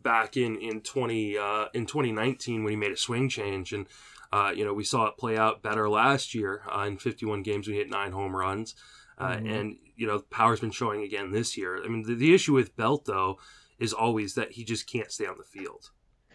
[0.01, 3.87] back in in 20 uh, in 2019 when he made a swing change and
[4.33, 7.68] uh, you know, we saw it play out better last year uh, in 51 games.
[7.68, 8.75] We hit nine home runs.
[9.18, 9.47] Uh, mm-hmm.
[9.47, 11.85] And, you know, power's been showing again this year.
[11.85, 13.38] I mean, the, the issue with Belt, though,
[13.79, 15.90] is always that he just can't stay on the field.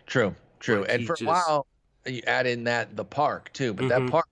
[0.06, 0.82] True, true.
[0.82, 1.22] Like and for just...
[1.22, 1.68] a while,
[2.06, 4.06] you add in that the park too, but mm-hmm.
[4.06, 4.28] that park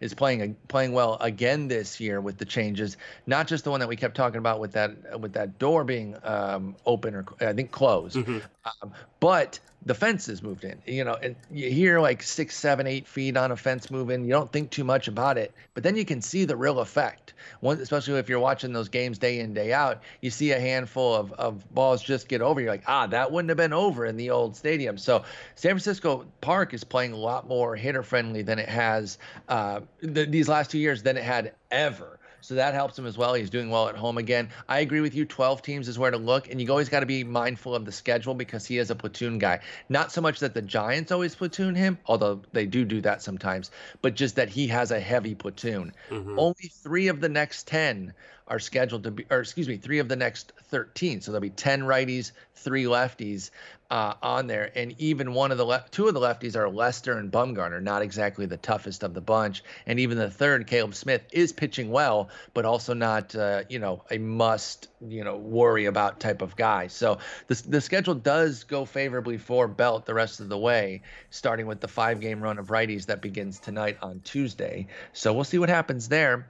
[0.00, 2.96] is playing playing well again this year with the changes.
[3.26, 6.16] Not just the one that we kept talking about with that with that door being
[6.22, 8.38] um, open or I think closed, mm-hmm.
[8.82, 10.80] Um, but the fences moved in.
[10.86, 14.24] You know, and you hear like six, seven, eight feet on a fence moving.
[14.24, 17.34] You don't think too much about it, but then you can see the real effect.
[17.60, 21.14] One, especially if you're watching those games day in, day out, you see a handful
[21.14, 22.60] of, of balls just get over.
[22.60, 24.98] You're like, ah, that wouldn't have been over in the old stadium.
[24.98, 29.80] So San Francisco Park is playing a lot more hitter friendly than it has uh,
[30.02, 32.17] th- these last two years than it had ever.
[32.40, 33.34] So that helps him as well.
[33.34, 34.50] He's doing well at home again.
[34.68, 35.24] I agree with you.
[35.24, 36.50] 12 teams is where to look.
[36.50, 39.38] And you always got to be mindful of the schedule because he is a platoon
[39.38, 39.60] guy.
[39.88, 43.70] Not so much that the Giants always platoon him, although they do do that sometimes,
[44.02, 45.92] but just that he has a heavy platoon.
[46.10, 46.38] Mm-hmm.
[46.38, 48.14] Only three of the next 10
[48.46, 51.20] are scheduled to be, or excuse me, three of the next 13.
[51.20, 53.50] So there'll be 10 righties, three lefties
[53.90, 54.70] uh, on there.
[54.74, 58.02] And even one of the left, two of the lefties are Lester and Bumgarner, not
[58.02, 59.62] exactly the toughest of the bunch.
[59.86, 64.04] And even the third, Caleb Smith, is pitching well, but also not, uh, you know,
[64.10, 66.88] a must, you know, worry about type of guy.
[66.88, 71.66] So the, the schedule does go favorably for Belt the rest of the way, starting
[71.66, 74.86] with the five game run of righties that begins tonight on Tuesday.
[75.12, 76.46] So we'll see what happens there.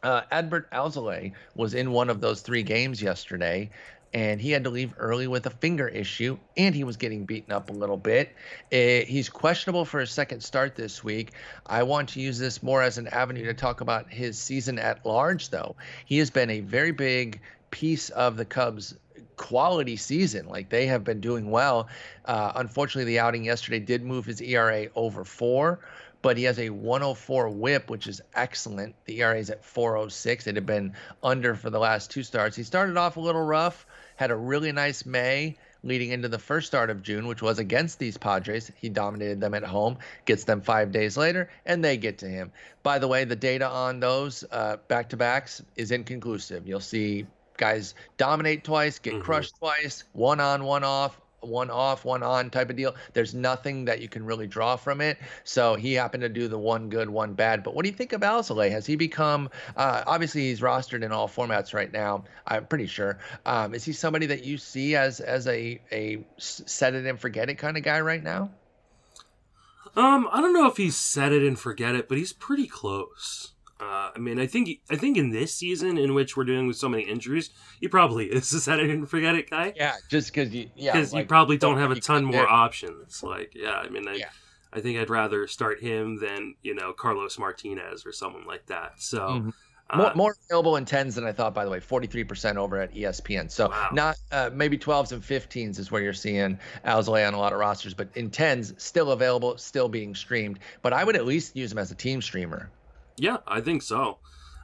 [0.00, 3.68] Uh, Adbert Alzolay was in one of those three games yesterday,
[4.14, 7.52] and he had to leave early with a finger issue, and he was getting beaten
[7.52, 8.34] up a little bit.
[8.72, 11.32] Uh, he's questionable for a second start this week.
[11.66, 15.04] I want to use this more as an avenue to talk about his season at
[15.04, 15.76] large, though.
[16.04, 17.40] He has been a very big
[17.70, 18.94] piece of the Cubs
[19.36, 20.48] quality season.
[20.48, 21.88] Like they have been doing well.
[22.24, 25.80] Uh, unfortunately, the outing yesterday did move his ERA over four
[26.22, 28.94] but he has a 104 whip, which is excellent.
[29.04, 30.46] The ERA is at 406.
[30.46, 32.56] It had been under for the last two starts.
[32.56, 36.66] He started off a little rough, had a really nice May leading into the first
[36.66, 38.72] start of June, which was against these Padres.
[38.76, 42.50] He dominated them at home, gets them five days later, and they get to him.
[42.82, 44.42] By the way, the data on those
[44.88, 46.66] back to backs is inconclusive.
[46.66, 47.26] You'll see
[47.56, 49.22] guys dominate twice, get mm-hmm.
[49.22, 52.94] crushed twice, one on, one off, one off, one on type of deal.
[53.12, 55.18] There's nothing that you can really draw from it.
[55.44, 57.62] So he happened to do the one good, one bad.
[57.62, 58.70] But what do you think of Alzolay?
[58.70, 63.18] Has he become, uh, obviously, he's rostered in all formats right now, I'm pretty sure.
[63.46, 67.48] Um, is he somebody that you see as as a, a set it and forget
[67.50, 68.50] it kind of guy right now?
[69.96, 73.52] Um, I don't know if he's set it and forget it, but he's pretty close.
[73.80, 76.76] Uh, I mean, I think I think in this season in which we're dealing with
[76.76, 79.72] so many injuries, he probably is a set it and forget it guy.
[79.76, 82.48] Yeah, just because you yeah because like, you probably don't, don't have a ton more
[82.48, 83.22] options.
[83.22, 84.14] Like yeah, I mean I.
[84.14, 84.30] Yeah.
[84.70, 89.00] I think I'd rather start him than you know Carlos Martinez or someone like that.
[89.00, 89.50] So mm-hmm.
[89.94, 91.54] More, uh, more, available in tens than I thought.
[91.54, 93.50] By the way, forty three percent over at ESPN.
[93.50, 93.88] So wow.
[93.92, 97.58] not uh, maybe twelves and fifteens is where you're seeing Alzolay on a lot of
[97.58, 100.58] rosters, but in tens still available, still being streamed.
[100.82, 102.68] But I would at least use him as a team streamer.
[103.18, 104.18] Yeah, I think so.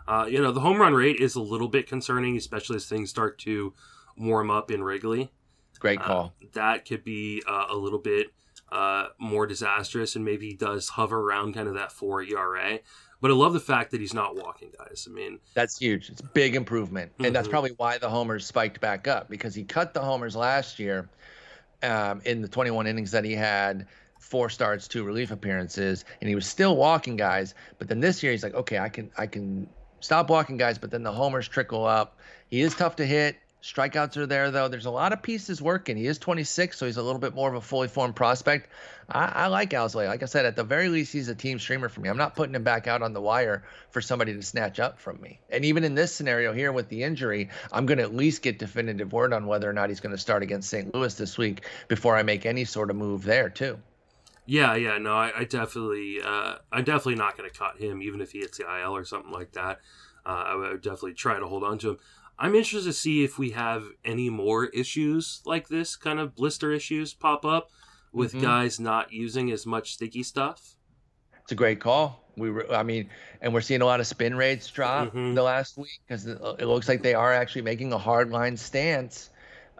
[0.06, 3.10] Uh, you know, the home run rate is a little bit concerning, especially as things
[3.10, 3.72] start to
[4.16, 5.32] warm up in Wrigley.
[5.78, 6.34] Great uh, call.
[6.42, 8.28] Uh, that could be uh, a little bit
[8.70, 12.80] uh, more disastrous, and maybe he does hover around kind of that four ERA.
[13.20, 15.08] But I love the fact that he's not walking guys.
[15.10, 16.10] I mean, that's huge.
[16.10, 17.32] It's big improvement, and mm-hmm.
[17.32, 21.08] that's probably why the homers spiked back up because he cut the homers last year
[21.82, 23.86] um, in the 21 innings that he had
[24.24, 27.54] four starts, two relief appearances, and he was still walking guys.
[27.78, 29.68] But then this year he's like, okay, I can I can
[30.00, 32.18] stop walking guys, but then the homers trickle up.
[32.48, 33.36] He is tough to hit.
[33.62, 34.68] Strikeouts are there though.
[34.68, 35.96] There's a lot of pieces working.
[35.96, 38.68] He is 26, so he's a little bit more of a fully formed prospect.
[39.08, 40.06] I, I like Alzolay.
[40.06, 42.08] Like I said, at the very least, he's a team streamer for me.
[42.08, 45.20] I'm not putting him back out on the wire for somebody to snatch up from
[45.20, 45.40] me.
[45.50, 48.58] And even in this scenario here with the injury, I'm going to at least get
[48.58, 50.94] definitive word on whether or not he's going to start against St.
[50.94, 53.78] Louis this week before I make any sort of move there too.
[54.46, 58.20] Yeah, yeah, no, I, I definitely, uh, I'm definitely not going to cut him, even
[58.20, 59.80] if he hits the IL or something like that.
[60.26, 61.98] Uh, I would definitely try to hold on to him.
[62.38, 66.72] I'm interested to see if we have any more issues like this, kind of blister
[66.72, 67.70] issues pop up
[68.12, 68.42] with mm-hmm.
[68.42, 70.76] guys not using as much sticky stuff.
[71.42, 72.24] It's a great call.
[72.36, 75.34] We, I mean, and we're seeing a lot of spin rates drop mm-hmm.
[75.34, 79.30] the last week because it looks like they are actually making a hard line stance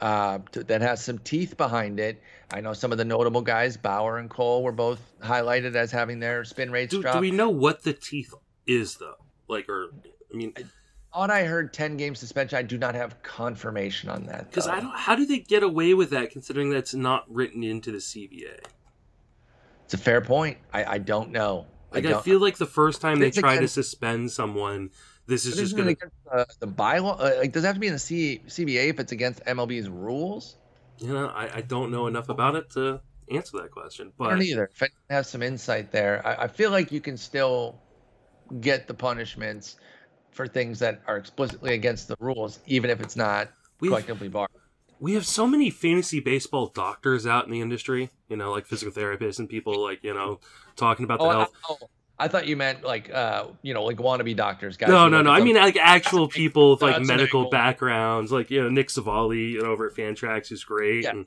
[0.01, 2.23] uh, that has some teeth behind it.
[2.53, 6.21] I know some of the notable guys, Bauer and Cole, were both highlighted as having
[6.21, 7.15] their spin rates do, drop.
[7.15, 8.33] Do we know what the teeth
[8.67, 9.17] is though?
[9.49, 9.91] Like, or
[10.33, 10.65] I mean, I
[11.13, 12.59] thought I heard ten game suspension.
[12.59, 14.95] I do not have confirmation on that because I don't.
[14.95, 18.61] How do they get away with that, considering that's not written into the CBA?
[19.85, 20.59] It's a fair point.
[20.73, 21.67] I, I don't know.
[21.93, 24.91] Like I, I, feel like the first time they try to suspend someone,
[25.27, 27.21] this is just going to uh, the bylaw.
[27.21, 29.89] Uh, like, does it have to be in the C- CBA if it's against MLB's
[29.89, 30.57] rules?
[30.99, 34.13] You know, I, I don't know enough about it to answer that question.
[34.17, 34.71] But I don't either.
[34.73, 37.81] If anyone has some insight there, I, I feel like you can still
[38.61, 39.77] get the punishments
[40.31, 43.49] for things that are explicitly against the rules, even if it's not
[43.81, 44.51] We've, collectively barred.
[45.01, 48.93] We have so many fantasy baseball doctors out in the industry, you know, like physical
[48.93, 50.41] therapists and people like, you know,
[50.77, 51.53] talking about the oh, health.
[51.69, 54.89] I, oh, I thought you meant like uh, you know, like wannabe doctors, guys.
[54.89, 55.31] No, no, no.
[55.31, 59.63] I mean like actual people with like medical backgrounds, like you know Nick Savali you
[59.63, 61.11] know, over at Fantrax is great, yeah.
[61.11, 61.27] and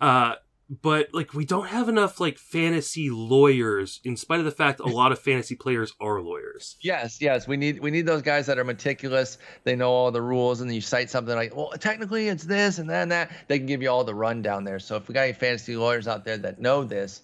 [0.00, 0.36] uh,
[0.68, 4.84] but like we don't have enough like fantasy lawyers, in spite of the fact a
[4.86, 6.76] lot of fantasy players are lawyers.
[6.80, 9.36] Yes, yes, we need we need those guys that are meticulous.
[9.64, 12.78] They know all the rules, and then you cite something like, well, technically it's this
[12.78, 13.30] and then that.
[13.48, 14.78] They can give you all the rundown there.
[14.78, 17.20] So if we got any fantasy lawyers out there that know this,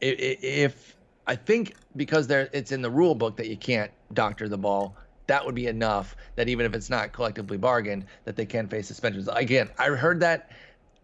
[0.00, 0.95] if
[1.26, 4.96] I think because there it's in the rule book that you can't doctor the ball.
[5.26, 8.86] That would be enough that even if it's not collectively bargained, that they can face
[8.86, 9.28] suspensions.
[9.28, 10.50] Again, I heard that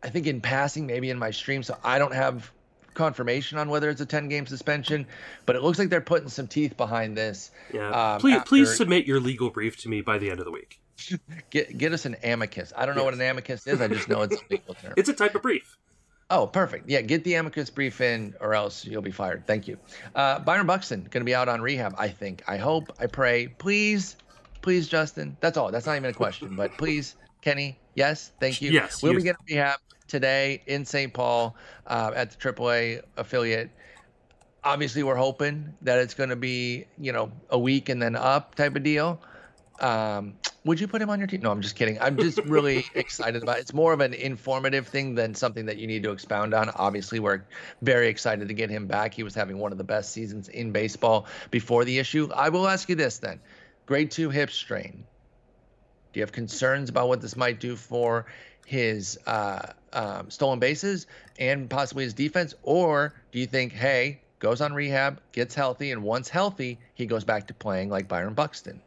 [0.02, 2.50] I think in passing, maybe in my stream, so I don't have
[2.94, 5.06] confirmation on whether it's a 10 game suspension,
[5.46, 7.50] but it looks like they're putting some teeth behind this.
[7.72, 8.14] Yeah.
[8.14, 8.48] Um, please, after...
[8.48, 10.80] please submit your legal brief to me by the end of the week.
[11.50, 12.72] get get us an amicus.
[12.76, 13.12] I don't know yes.
[13.12, 13.80] what an amicus is.
[13.80, 14.94] I just know it's a legal term.
[14.96, 15.76] It's a type of brief.
[16.32, 16.88] Oh, perfect.
[16.88, 19.46] Yeah, get the amicus brief in, or else you'll be fired.
[19.46, 19.76] Thank you.
[20.14, 21.94] Uh, Byron Buxton going to be out on rehab.
[21.98, 22.42] I think.
[22.48, 22.90] I hope.
[22.98, 23.48] I pray.
[23.58, 24.16] Please,
[24.62, 25.36] please, Justin.
[25.40, 25.70] That's all.
[25.70, 27.78] That's not even a question, but please, Kenny.
[27.96, 28.70] Yes, thank you.
[28.70, 31.12] Yes, we'll be getting rehab today in St.
[31.12, 31.54] Paul
[31.86, 33.70] uh, at the AAA affiliate.
[34.64, 38.54] Obviously, we're hoping that it's going to be you know a week and then up
[38.54, 39.20] type of deal.
[39.80, 40.32] Um,
[40.64, 41.40] would you put him on your team?
[41.40, 42.00] No, I'm just kidding.
[42.00, 43.62] I'm just really excited about it.
[43.62, 46.70] It's more of an informative thing than something that you need to expound on.
[46.70, 47.42] Obviously, we're
[47.80, 49.12] very excited to get him back.
[49.14, 52.28] He was having one of the best seasons in baseball before the issue.
[52.34, 53.40] I will ask you this then
[53.86, 55.04] grade two hip strain.
[56.12, 58.26] Do you have concerns about what this might do for
[58.66, 61.06] his uh, um, stolen bases
[61.38, 62.54] and possibly his defense?
[62.62, 67.24] Or do you think, hey, goes on rehab, gets healthy, and once healthy, he goes
[67.24, 68.80] back to playing like Byron Buxton?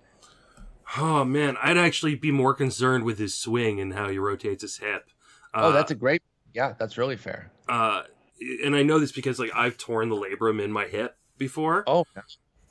[0.98, 4.78] Oh man, I'd actually be more concerned with his swing and how he rotates his
[4.78, 5.10] hip.
[5.54, 6.22] Uh, oh, that's a great.
[6.54, 7.52] Yeah, that's really fair.
[7.68, 8.04] Uh,
[8.64, 11.84] and I know this because like I've torn the labrum in my hip before.
[11.88, 12.06] Oh.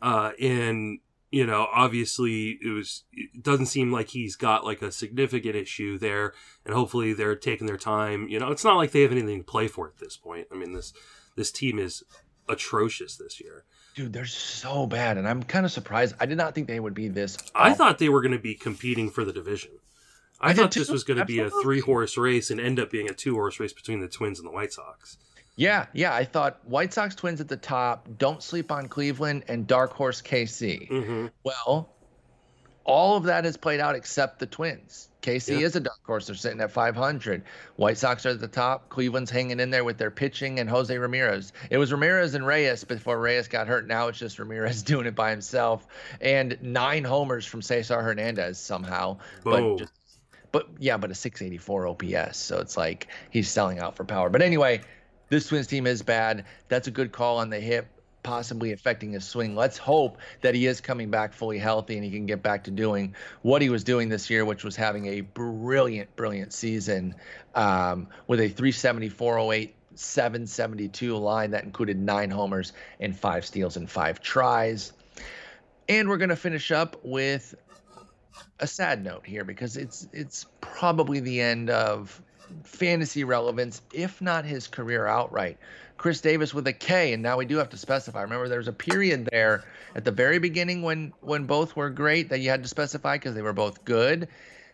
[0.01, 1.01] Uh, and
[1.31, 3.05] you know, obviously it was.
[3.13, 7.67] It doesn't seem like he's got like a significant issue there, and hopefully they're taking
[7.67, 8.29] their time.
[8.29, 10.47] You know, it's not like they have anything to play for at this point.
[10.53, 10.93] I mean this
[11.37, 12.05] this team is
[12.49, 13.65] atrocious this year
[13.95, 16.15] dude, they're so bad, and I'm kind of surprised.
[16.21, 17.39] I did not think they would be this.
[17.55, 19.71] I thought they were going to be competing for the division.
[20.41, 22.91] I, I thought this was going to be a three horse race and end up
[22.91, 25.17] being a two horse race between the Twins and the White Sox.
[25.57, 26.13] Yeah, yeah.
[26.13, 28.09] I thought White Sox Twins at the top.
[28.19, 30.91] Don't sleep on Cleveland and Dark Horse KC.
[30.91, 31.27] Mm-hmm.
[31.45, 31.94] Well,
[32.85, 35.09] all of that has played out except the Twins.
[35.23, 35.67] KC yeah.
[35.67, 36.27] is a dark horse.
[36.27, 37.43] They're sitting at 500.
[37.77, 38.91] White Sox are at the top.
[38.91, 41.55] Cleveland's hanging in there with their pitching and Jose Ramirez.
[41.71, 43.87] It was Ramirez and Reyes before Reyes got hurt.
[43.87, 45.87] Now it's just Ramirez doing it by himself.
[46.21, 49.19] And nine homers from Cesar Hernandez somehow.
[49.43, 49.93] But just,
[50.53, 52.37] but yeah, but a 684 OPS.
[52.37, 54.29] So it's like he's selling out for power.
[54.29, 54.83] But anyway,
[55.31, 56.45] this Twins team is bad.
[56.69, 57.89] That's a good call on the hip
[58.25, 59.55] possibly affecting his swing.
[59.55, 62.73] Let's hope that he is coming back fully healthy and he can get back to
[62.73, 67.15] doing what he was doing this year, which was having a brilliant, brilliant season
[67.55, 73.89] um, with a 370, 408, 772 line that included nine homers and five steals and
[73.89, 74.93] five tries.
[75.89, 77.55] And we're going to finish up with
[78.59, 82.21] a sad note here because it's it's probably the end of
[82.65, 85.59] fantasy relevance, if not his career outright.
[86.05, 88.21] Chris Davis with a K, and now we do have to specify.
[88.21, 92.29] Remember, there was a period there at the very beginning when when both were great
[92.29, 94.29] that you had to specify because they were both good.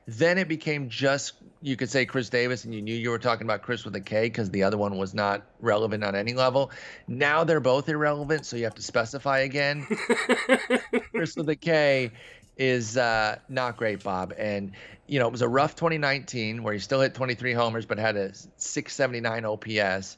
[0.09, 3.47] Then it became just you could say Chris Davis, and you knew you were talking
[3.47, 6.73] about Chris with a K because the other one was not relevant on any level.
[7.07, 9.87] Now they're both irrelevant, so you have to specify again.
[11.13, 12.11] Chris with a K
[12.57, 14.35] is uh, not great, Bob.
[14.37, 14.73] And
[15.07, 18.17] you know it was a rough 2019 where he still hit 23 homers but had
[18.17, 20.17] a 679 OPS.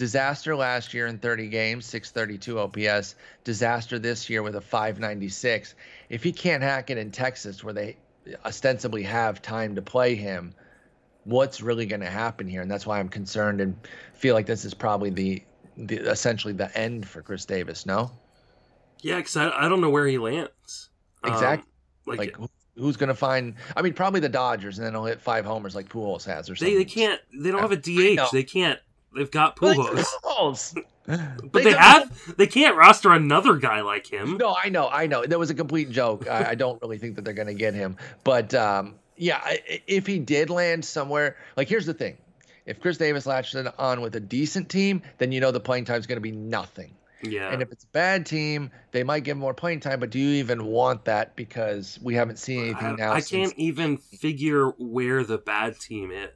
[0.00, 3.16] Disaster last year in 30 games, 632 OPS.
[3.44, 5.74] Disaster this year with a 596.
[6.08, 7.98] If he can't hack it in Texas, where they
[8.46, 10.54] ostensibly have time to play him,
[11.24, 12.62] what's really going to happen here?
[12.62, 13.76] And that's why I'm concerned and
[14.14, 15.42] feel like this is probably the,
[15.76, 17.84] the essentially the end for Chris Davis.
[17.84, 18.10] No.
[19.02, 20.88] Yeah, because I, I don't know where he lands.
[21.26, 21.68] Exactly.
[22.08, 23.52] Um, like, like who's going to find?
[23.76, 26.56] I mean, probably the Dodgers, and then he'll hit five homers like Pujols has, or
[26.56, 26.74] something.
[26.74, 27.20] They, they can't.
[27.38, 28.32] They don't have a DH.
[28.32, 28.80] They can't
[29.14, 30.76] They've got Pujols.
[31.06, 34.36] but they, they have they can't roster another guy like him.
[34.36, 35.24] No, I know, I know.
[35.24, 36.28] That was a complete joke.
[36.28, 37.96] I, I don't really think that they're going to get him.
[38.22, 39.40] But um, yeah,
[39.86, 42.18] if he did land somewhere, like here's the thing:
[42.66, 45.98] if Chris Davis latches on with a decent team, then you know the playing time
[45.98, 46.94] is going to be nothing.
[47.22, 47.50] Yeah.
[47.50, 50.00] And if it's a bad team, they might give more playing time.
[50.00, 51.36] But do you even want that?
[51.36, 53.12] Because we haven't seen anything I, now.
[53.12, 56.30] I can't even figure where the bad team is.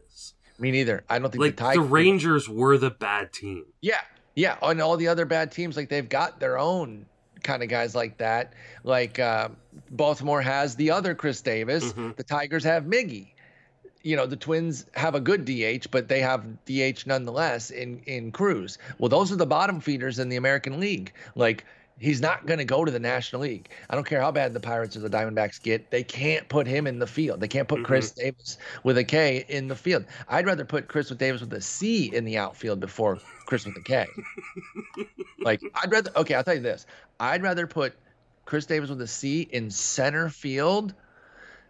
[0.59, 1.05] Me neither.
[1.09, 3.67] I don't think like the, the Rangers were the bad team.
[3.81, 4.01] Yeah,
[4.35, 7.07] yeah, and all the other bad teams, like they've got their own
[7.43, 8.55] kind of guys like that.
[8.83, 9.49] Like uh,
[9.91, 11.85] Baltimore has the other Chris Davis.
[11.85, 12.11] Mm-hmm.
[12.17, 13.29] The Tigers have Miggy.
[14.03, 18.33] You know, the Twins have a good DH, but they have DH nonetheless in in
[18.33, 18.79] Cruz.
[18.99, 21.13] Well, those are the bottom feeders in the American League.
[21.35, 21.65] Like
[21.99, 23.69] He's not going to go to the National League.
[23.89, 25.91] I don't care how bad the Pirates or the Diamondbacks get.
[25.91, 27.41] They can't put him in the field.
[27.41, 27.87] They can't put mm-hmm.
[27.87, 30.05] Chris Davis with a K in the field.
[30.29, 33.77] I'd rather put Chris with Davis with a C in the outfield before Chris with
[33.77, 34.07] a K.
[35.41, 36.11] like I'd rather.
[36.17, 36.87] Okay, I'll tell you this.
[37.21, 37.95] I'd rather put
[38.45, 40.95] Chris Davis with a C in center field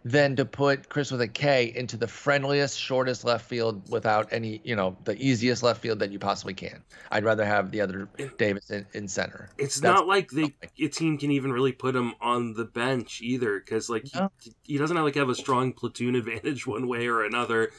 [0.05, 4.61] than to put Chris with a K into the friendliest, shortest left field without any,
[4.63, 6.83] you know, the easiest left field that you possibly can.
[7.11, 9.49] I'd rather have the other Davis in, in center.
[9.57, 13.19] It's That's not like the a team can even really put him on the bench
[13.23, 14.31] either, because like no.
[14.39, 17.71] he, he doesn't have like have a strong platoon advantage one way or another.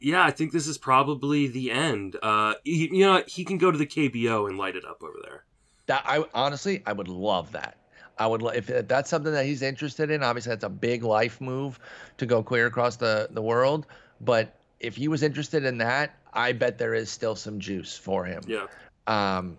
[0.00, 2.16] Yeah, I think this is probably the end.
[2.20, 5.18] Uh, he, you know, he can go to the KBO and light it up over
[5.22, 5.44] there.
[5.86, 7.76] That I honestly, I would love that.
[8.18, 10.22] I would if that's something that he's interested in.
[10.22, 11.78] Obviously, that's a big life move
[12.18, 13.86] to go clear across the the world.
[14.20, 18.24] But if he was interested in that, I bet there is still some juice for
[18.24, 18.42] him.
[18.46, 18.66] Yeah.
[19.06, 19.58] Um,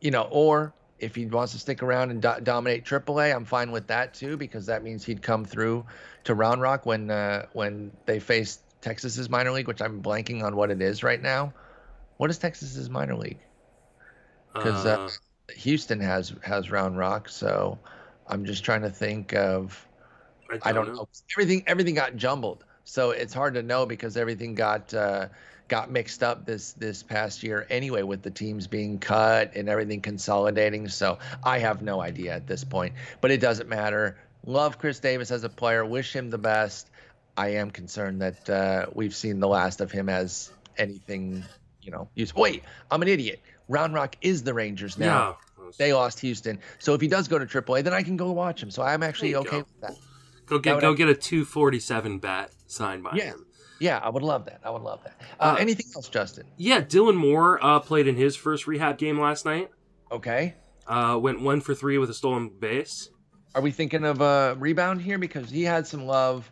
[0.00, 3.70] you know, or if he wants to stick around and do- dominate AAA, I'm fine
[3.70, 5.84] with that too because that means he'd come through
[6.24, 10.56] to Round Rock when uh, when they face Texas's minor league, which I'm blanking on
[10.56, 11.52] what it is right now.
[12.16, 13.38] What is Texas's minor league?
[14.52, 15.10] Because uh, uh,
[15.56, 17.78] Houston has has Round Rock, so
[18.26, 19.86] I'm just trying to think of.
[20.48, 20.94] I don't, I don't know.
[20.94, 21.08] know.
[21.36, 25.28] Everything everything got jumbled, so it's hard to know because everything got uh,
[25.68, 30.00] got mixed up this this past year anyway, with the teams being cut and everything
[30.00, 30.88] consolidating.
[30.88, 34.18] So I have no idea at this point, but it doesn't matter.
[34.44, 35.84] Love Chris Davis as a player.
[35.84, 36.90] Wish him the best.
[37.36, 41.44] I am concerned that uh, we've seen the last of him as anything,
[41.80, 42.08] you know.
[42.14, 42.34] Use.
[42.34, 43.40] Wait, I'm an idiot.
[43.70, 45.38] Round Rock is the Rangers now.
[45.58, 45.70] Yeah.
[45.78, 46.58] They lost Houston.
[46.80, 48.70] So if he does go to AAA, then I can go watch him.
[48.70, 49.58] So I'm actually okay go.
[49.58, 49.94] with that.
[50.46, 53.24] Go get go get a 247 bat signed by yeah.
[53.24, 53.46] him.
[53.78, 54.60] Yeah, I would love that.
[54.64, 55.14] I would love that.
[55.38, 56.46] Uh, uh, anything else, Justin?
[56.56, 59.70] Yeah, Dylan Moore uh, played in his first rehab game last night.
[60.12, 60.54] Okay.
[60.86, 63.08] Uh, went one for three with a stolen base.
[63.54, 66.50] Are we thinking of a rebound here because he had some love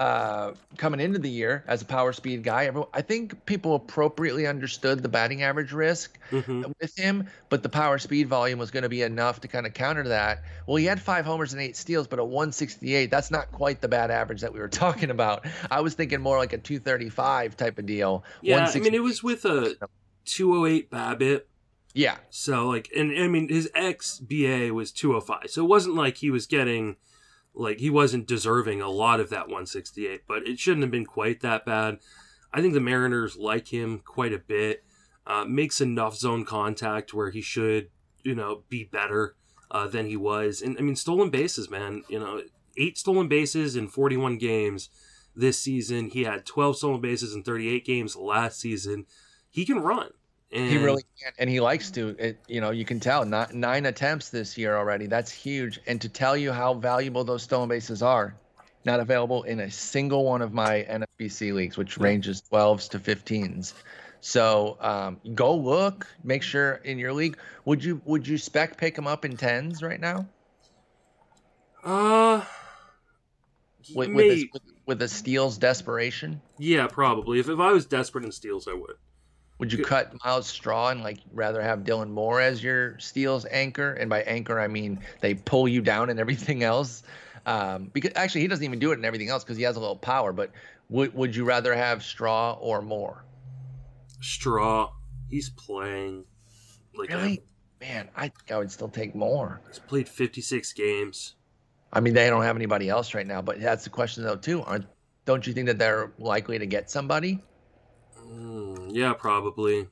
[0.00, 2.70] uh, coming into the year as a power speed guy.
[2.94, 6.62] I think people appropriately understood the batting average risk mm-hmm.
[6.80, 9.74] with him, but the power speed volume was going to be enough to kind of
[9.74, 10.42] counter that.
[10.66, 13.88] Well, he had five homers and eight steals, but at 168, that's not quite the
[13.88, 15.44] bad average that we were talking about.
[15.70, 18.24] I was thinking more like a 235 type of deal.
[18.40, 19.76] Yeah, I mean, it was with a
[20.24, 21.42] 208 BABIP.
[21.92, 22.16] Yeah.
[22.30, 26.46] So like, and I mean, his xBA was 205, so it wasn't like he was
[26.46, 26.96] getting
[27.54, 31.40] like he wasn't deserving a lot of that 168, but it shouldn't have been quite
[31.40, 31.98] that bad.
[32.52, 34.84] I think the Mariners like him quite a bit.
[35.26, 37.88] Uh, makes enough zone contact where he should,
[38.24, 39.36] you know, be better
[39.70, 40.60] uh, than he was.
[40.60, 42.02] And I mean, stolen bases, man.
[42.08, 42.42] You know,
[42.76, 44.88] eight stolen bases in 41 games
[45.36, 46.10] this season.
[46.10, 49.06] He had 12 stolen bases in 38 games last season.
[49.50, 50.10] He can run.
[50.52, 52.16] And he really can, and he likes to.
[52.18, 55.06] It, you know, you can tell not nine attempts this year already.
[55.06, 55.80] That's huge.
[55.86, 58.34] And to tell you how valuable those stolen bases are,
[58.84, 63.74] not available in a single one of my NFBC leagues, which ranges 12s to 15s.
[64.20, 67.38] So um, go look, make sure in your league.
[67.64, 70.26] Would you would you spec pick him up in tens right now?
[71.82, 72.44] Uh,
[73.94, 76.40] with with, this, with, with a steals desperation?
[76.58, 77.38] yeah, probably.
[77.38, 78.96] If if I was desperate in steals, I would.
[79.60, 83.92] Would you cut Myles Straw and like rather have Dylan Moore as your steals anchor?
[83.92, 87.02] And by anchor, I mean they pull you down and everything else.
[87.44, 89.80] Um, because actually, he doesn't even do it in everything else because he has a
[89.80, 90.32] little power.
[90.32, 90.50] But
[90.88, 93.22] would would you rather have Straw or Moore?
[94.20, 94.92] Straw.
[95.28, 96.24] He's playing.
[96.94, 97.42] Like Really?
[97.80, 99.60] Man, I think I would still take Moore.
[99.68, 101.34] he's played 56 games.
[101.92, 103.42] I mean, they don't have anybody else right now.
[103.42, 104.62] But that's the question though too.
[104.62, 104.86] Aren't
[105.26, 107.42] don't you think that they're likely to get somebody?
[108.26, 109.88] Mm, yeah, probably.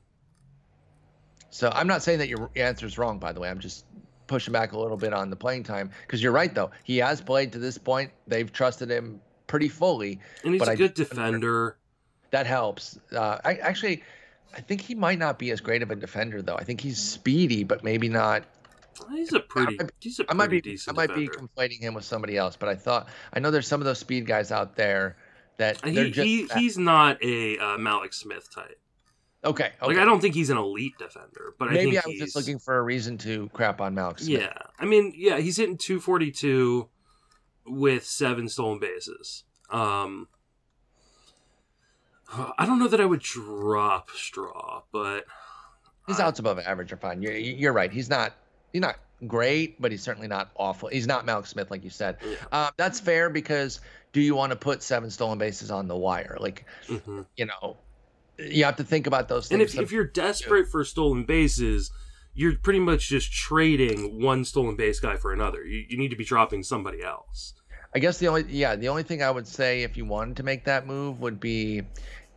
[1.49, 3.49] So I'm not saying that your answer is wrong, by the way.
[3.49, 3.85] I'm just
[4.27, 6.71] pushing back a little bit on the playing time because you're right, though.
[6.83, 8.11] He has played to this point.
[8.27, 10.19] They've trusted him pretty fully.
[10.43, 11.77] And he's a I good defender.
[12.31, 12.99] That helps.
[13.11, 14.03] Uh, I actually,
[14.55, 16.55] I think he might not be as great of a defender, though.
[16.55, 18.43] I think he's speedy, but maybe not.
[19.11, 19.77] He's a pretty.
[19.77, 21.47] might- He's a I might pretty be, I decent might be defender.
[21.57, 24.27] conflating him with somebody else, but I thought I know there's some of those speed
[24.27, 25.17] guys out there
[25.57, 28.77] that And he, just he he's not a uh, Mallex Smith type.
[29.43, 29.71] Okay.
[29.81, 29.87] okay.
[29.87, 32.35] Like I don't think he's an elite defender, but Maybe I I, was he's just
[32.35, 34.19] looking for a reason to crap on Mallex.
[34.21, 34.41] Smith.
[34.41, 36.89] Yeah, I mean, yeah, he's hitting 242
[37.65, 39.43] with seven stolen bases.
[39.69, 40.27] Um,
[42.57, 45.25] I don't know that I would drop Straw, but
[46.07, 47.21] His I- outs above average are fine.
[47.21, 47.91] You're, you're right.
[47.91, 48.33] He's not
[48.71, 50.89] he's not great, but he's certainly not awful.
[50.89, 52.17] He's not Mallex Smith, like you said.
[52.23, 52.35] Yeah.
[52.51, 53.79] Uh, that's fair because
[54.13, 56.37] do you want to put seven stolen bases on the wire?
[56.39, 57.25] Like mhm.
[57.35, 57.77] you know,
[58.39, 59.75] you have to think about those and things.
[59.75, 61.91] if, if you're desperate for stolen bases,
[62.33, 65.63] you're pretty much just trading one stolen base guy for another.
[65.63, 67.53] You, you need to be dropping somebody else.
[67.93, 70.43] I guess the only yeah the only thing I would say if you wanted to
[70.43, 71.81] make that move would be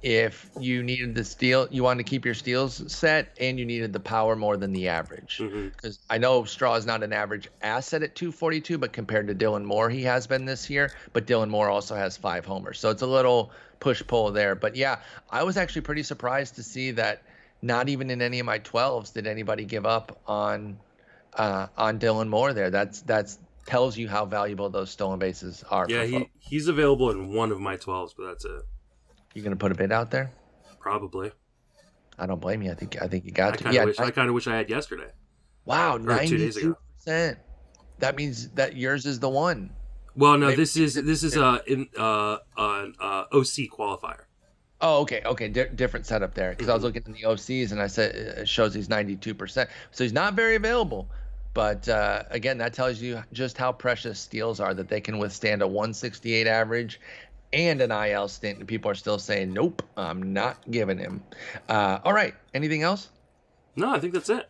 [0.02, 3.92] if you needed the steal you wanted to keep your steals set and you needed
[3.92, 5.38] the power more than the average.
[5.38, 9.64] Because I know Straw is not an average asset at 242, but compared to Dylan
[9.64, 10.90] Moore, he has been this year.
[11.12, 14.54] But Dylan Moore also has five homers, so it's a little push pull there.
[14.54, 14.98] But yeah,
[15.30, 17.22] I was actually pretty surprised to see that
[17.62, 20.78] not even in any of my 12s did anybody give up on
[21.34, 22.70] uh, on Dylan Moore there.
[22.70, 25.86] That's that's tells you how valuable those stolen bases are.
[25.88, 26.30] Yeah, he, folks.
[26.40, 28.62] he's available in one of my 12s, but that's it.
[29.34, 30.30] You gonna put a bid out there?
[30.80, 31.32] Probably.
[32.18, 32.70] I don't blame you.
[32.70, 33.64] I think I think you I got to.
[33.64, 33.98] kind of Yeah, wish.
[33.98, 35.10] I- I kind of wish I had yesterday.
[35.64, 36.78] wow, or two ninety days two ago.
[36.98, 37.38] percent.
[37.98, 39.70] That means that yours is the one.
[40.14, 44.22] Well, no, Maybe- this is this is a in uh an uh, OC qualifier.
[44.84, 46.50] Oh, okay, okay, Di- different setup there.
[46.50, 49.70] Because I was looking in the OCs and I said it shows he's ninety-two percent,
[49.92, 51.08] so he's not very available.
[51.54, 55.62] But uh, again, that tells you just how precious steals are that they can withstand
[55.62, 57.00] a one sixty-eight average
[57.52, 61.22] and an IL stint, and people are still saying, "Nope, I'm not giving him."
[61.68, 63.10] Uh, all right, anything else?
[63.76, 64.48] No, I think that's it.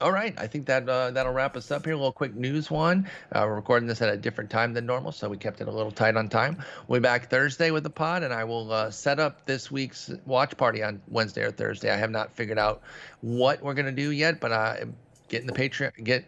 [0.00, 1.92] All right, I think that uh, that'll wrap us up here.
[1.92, 3.06] A little quick news one.
[3.32, 5.70] Uh, we're recording this at a different time than normal, so we kept it a
[5.70, 6.64] little tight on time.
[6.88, 10.10] We'll be back Thursday with the pod, and I will uh, set up this week's
[10.24, 11.90] watch party on Wednesday or Thursday.
[11.90, 12.80] I have not figured out
[13.20, 14.76] what we're gonna do yet, but uh,
[15.28, 16.24] get in the Patreon, get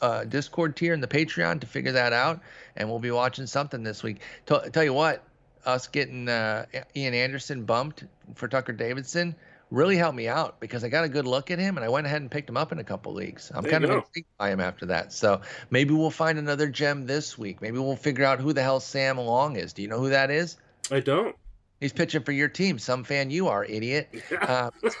[0.00, 2.40] uh, Discord tier in the Patreon to figure that out,
[2.76, 4.20] and we'll be watching something this week.
[4.46, 5.22] T- tell you what,
[5.64, 8.04] us getting uh, Ian Anderson bumped
[8.34, 9.34] for Tucker Davidson
[9.70, 12.06] really helped me out because I got a good look at him and I went
[12.06, 13.52] ahead and picked him up in a couple leagues.
[13.54, 15.12] I'm There kind of intrigued by him after that.
[15.12, 17.62] So maybe we'll find another gem this week.
[17.62, 19.72] Maybe we'll figure out who the hell Sam Long is.
[19.72, 20.56] Do you know who that is?
[20.90, 21.36] I don't.
[21.80, 22.78] He's pitching for your team.
[22.78, 24.10] Some fan you are, idiot.
[24.38, 24.70] Uh,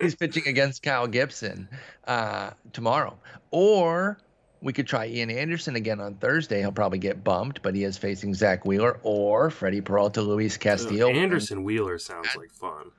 [0.00, 1.68] he's pitching against Kyle Gibson
[2.06, 3.16] uh, tomorrow.
[3.52, 4.18] Or
[4.62, 6.60] we could try Ian Anderson again on Thursday.
[6.60, 11.08] He'll probably get bumped, but he is facing Zack Wheeler or Freddie Peralta, Luis Castillo.
[11.08, 12.90] Anderson Wheeler sounds like fun.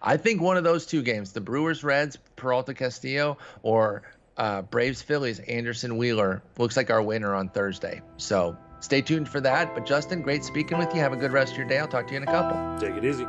[0.00, 4.02] I think one of those two games, the Brewers Reds, Peralta Castillo, or
[4.36, 8.00] uh, Braves Phillies, Anderson Wheeler, looks like our winner on Thursday.
[8.16, 9.74] So stay tuned for that.
[9.74, 11.00] But Justin, great speaking with you.
[11.00, 11.78] Have a good rest of your day.
[11.78, 12.78] I'll talk to you in a couple.
[12.78, 13.26] Take it easy.